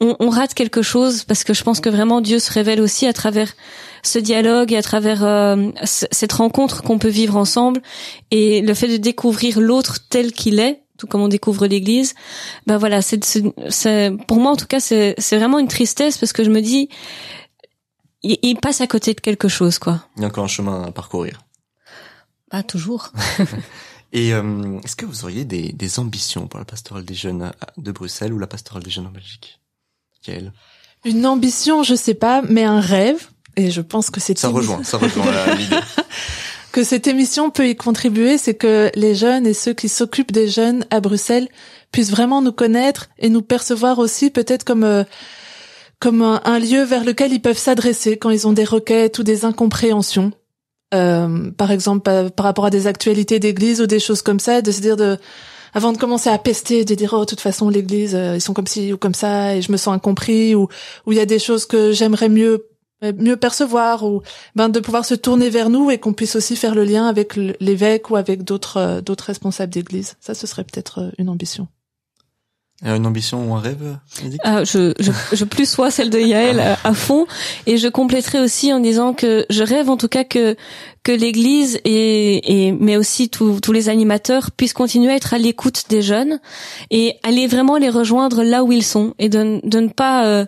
[0.00, 3.06] on, on rate quelque chose parce que je pense que vraiment Dieu se révèle aussi
[3.06, 3.52] à travers
[4.06, 7.82] ce dialogue et à travers euh, cette rencontre qu'on peut vivre ensemble
[8.30, 12.14] et le fait de découvrir l'autre tel qu'il est tout comme on découvre l'Église,
[12.68, 13.24] ben voilà, c'est,
[13.68, 16.60] c'est, pour moi en tout cas, c'est, c'est vraiment une tristesse parce que je me
[16.60, 16.88] dis,
[18.22, 20.04] il, il, passe à côté de quelque chose, quoi.
[20.16, 21.40] Il y a encore un chemin à parcourir.
[22.48, 23.12] Pas toujours.
[24.12, 27.90] Et euh, est-ce que vous auriez des, des ambitions pour la pastorale des jeunes de
[27.90, 29.58] Bruxelles ou la pastorale des jeunes en Belgique?
[30.22, 30.52] Quelle?
[31.04, 33.28] Une ambition, je sais pas, mais un rêve.
[33.56, 35.24] Et je pense que c'est ça rejoint, ça rejoint
[35.56, 35.76] l'idée.
[36.72, 40.48] que cette émission peut y contribuer, c'est que les jeunes et ceux qui s'occupent des
[40.48, 41.48] jeunes à Bruxelles
[41.92, 45.04] puissent vraiment nous connaître et nous percevoir aussi peut-être comme euh,
[46.00, 49.44] comme un, lieu vers lequel ils peuvent s'adresser quand ils ont des requêtes ou des
[49.44, 50.32] incompréhensions.
[50.92, 54.70] Euh, par exemple, par, rapport à des actualités d'église ou des choses comme ça, de
[54.70, 55.16] se dire de
[55.72, 58.52] avant de commencer à pester, de dire oh de toute façon l'église euh, ils sont
[58.52, 60.68] comme ci ou comme ça et je me sens incompris ou
[61.06, 62.73] ou il y a des choses que j'aimerais mieux euh,
[63.12, 64.22] mieux percevoir ou
[64.54, 67.36] ben de pouvoir se tourner vers nous et qu'on puisse aussi faire le lien avec
[67.36, 70.16] l'évêque ou avec d'autres euh, d'autres responsables d'église.
[70.20, 71.68] Ça, ce serait peut-être euh, une ambition.
[72.82, 73.98] Une ambition ou un rêve
[74.42, 77.24] ah, je, je, je plus sois celle de Yael à, fond
[77.66, 80.56] et je compléterai aussi en disant que je rêve en tout cas que
[81.04, 85.84] que l'Église et, et mais aussi tous les animateurs puissent continuer à être à l'écoute
[85.88, 86.40] des jeunes
[86.90, 90.46] et aller vraiment les rejoindre là où ils sont et de, de ne pas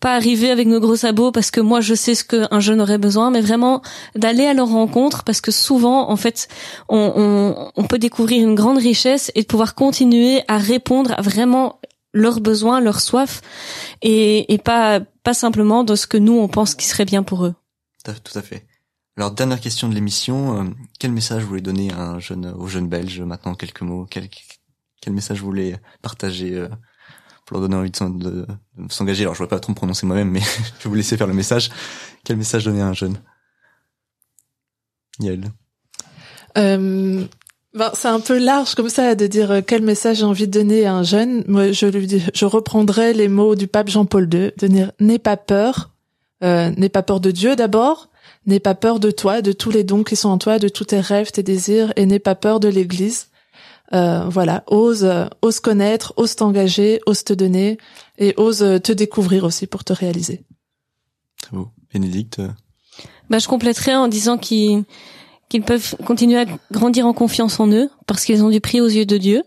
[0.00, 2.98] pas arriver avec nos gros sabots parce que moi je sais ce qu'un jeune aurait
[2.98, 3.82] besoin, mais vraiment
[4.14, 6.48] d'aller à leur rencontre parce que souvent en fait
[6.88, 11.22] on, on, on peut découvrir une grande richesse et de pouvoir continuer à répondre à
[11.22, 11.80] vraiment
[12.12, 13.40] leurs besoins, leurs soifs
[14.02, 17.44] et, et pas pas simplement de ce que nous on pense qui serait bien pour
[17.44, 17.54] eux.
[18.04, 18.65] Tout à fait.
[19.16, 20.64] Alors dernière question de l'émission, euh,
[20.98, 24.28] quel message vous voulez donner à un jeune, aux jeunes Belges maintenant quelques mots, quel,
[25.00, 26.68] quel message vous voulez partager euh,
[27.46, 28.46] pour leur donner envie de,
[28.90, 29.22] s'engager?
[29.22, 30.40] Alors je ne vais pas trop me prononcer moi-même, mais
[30.78, 31.70] je vais vous laisser faire le message.
[32.24, 33.18] Quel message donner à un jeune?
[35.20, 35.44] Yael
[36.58, 37.24] euh,
[37.74, 40.58] ben, c'est un peu large comme ça de dire euh, quel message j'ai envie de
[40.58, 41.44] donner à un jeune.
[41.46, 41.86] Moi, je
[42.32, 45.90] je reprendrai les mots du pape Jean-Paul II, de dire n'aie pas peur,
[46.42, 48.08] euh, n'aie pas peur de Dieu d'abord,
[48.46, 50.86] n'aie pas peur de toi, de tous les dons qui sont en toi, de tous
[50.86, 53.28] tes rêves, tes désirs, et n'aie pas peur de l'Église.
[53.92, 55.08] Euh, voilà, ose,
[55.42, 57.78] ose connaître, ose t'engager, ose te donner
[58.18, 60.44] et ose te découvrir aussi pour te réaliser.
[61.40, 61.68] Très beau.
[61.92, 62.40] Bénédicte
[63.30, 64.84] bah, Je compléterai en disant qu'ils
[65.48, 68.88] qu'ils peuvent continuer à grandir en confiance en eux parce qu'ils ont du prix aux
[68.88, 69.44] yeux de Dieu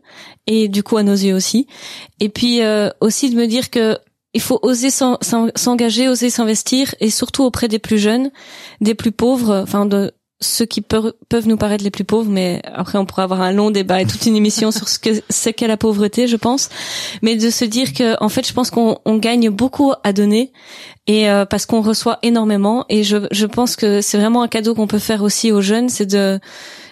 [0.47, 1.68] et du coup à nos yeux aussi.
[2.20, 3.97] Et puis euh, aussi de me dire que
[4.34, 8.32] il faut oser s'engager, oser s'investir et surtout auprès des plus jeunes,
[8.82, 11.14] des plus pauvres, enfin de ceux qui peuvent
[11.48, 14.26] nous paraître les plus pauvres, mais après on pourra avoir un long débat et toute
[14.26, 16.70] une émission sur ce que c'est qu'est la pauvreté, je pense.
[17.22, 20.54] Mais de se dire que, en fait, je pense qu'on on gagne beaucoup à donner
[21.08, 22.86] et euh, parce qu'on reçoit énormément.
[22.88, 25.90] Et je, je pense que c'est vraiment un cadeau qu'on peut faire aussi aux jeunes,
[25.90, 26.40] c'est de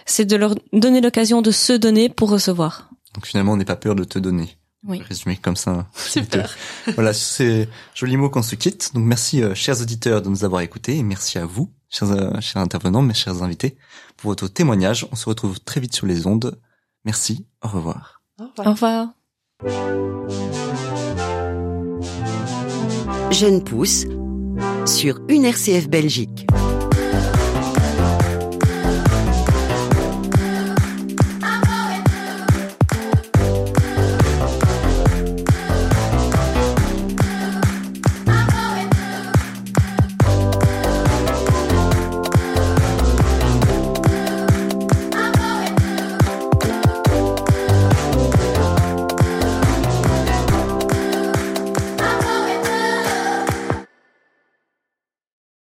[0.04, 2.90] c'est de leur donner l'occasion de se donner pour recevoir.
[3.14, 4.58] Donc finalement, on n'est pas peur de te donner.
[4.86, 5.00] Oui.
[5.00, 5.86] Résumé comme ça.
[5.94, 6.54] Super.
[6.94, 8.92] voilà, sur ces jolis mots qu'on se quitte.
[8.94, 12.40] Donc merci, euh, chers auditeurs, de nous avoir écoutés et merci à vous, chers, euh,
[12.40, 13.76] chers intervenants, mes chers invités,
[14.16, 15.06] pour votre témoignage.
[15.10, 16.58] On se retrouve très vite sur les ondes.
[17.04, 18.22] Merci, au revoir.
[18.38, 19.08] Au Au revoir.
[23.30, 24.06] Jeune pousse
[24.86, 26.46] sur une RCF Belgique.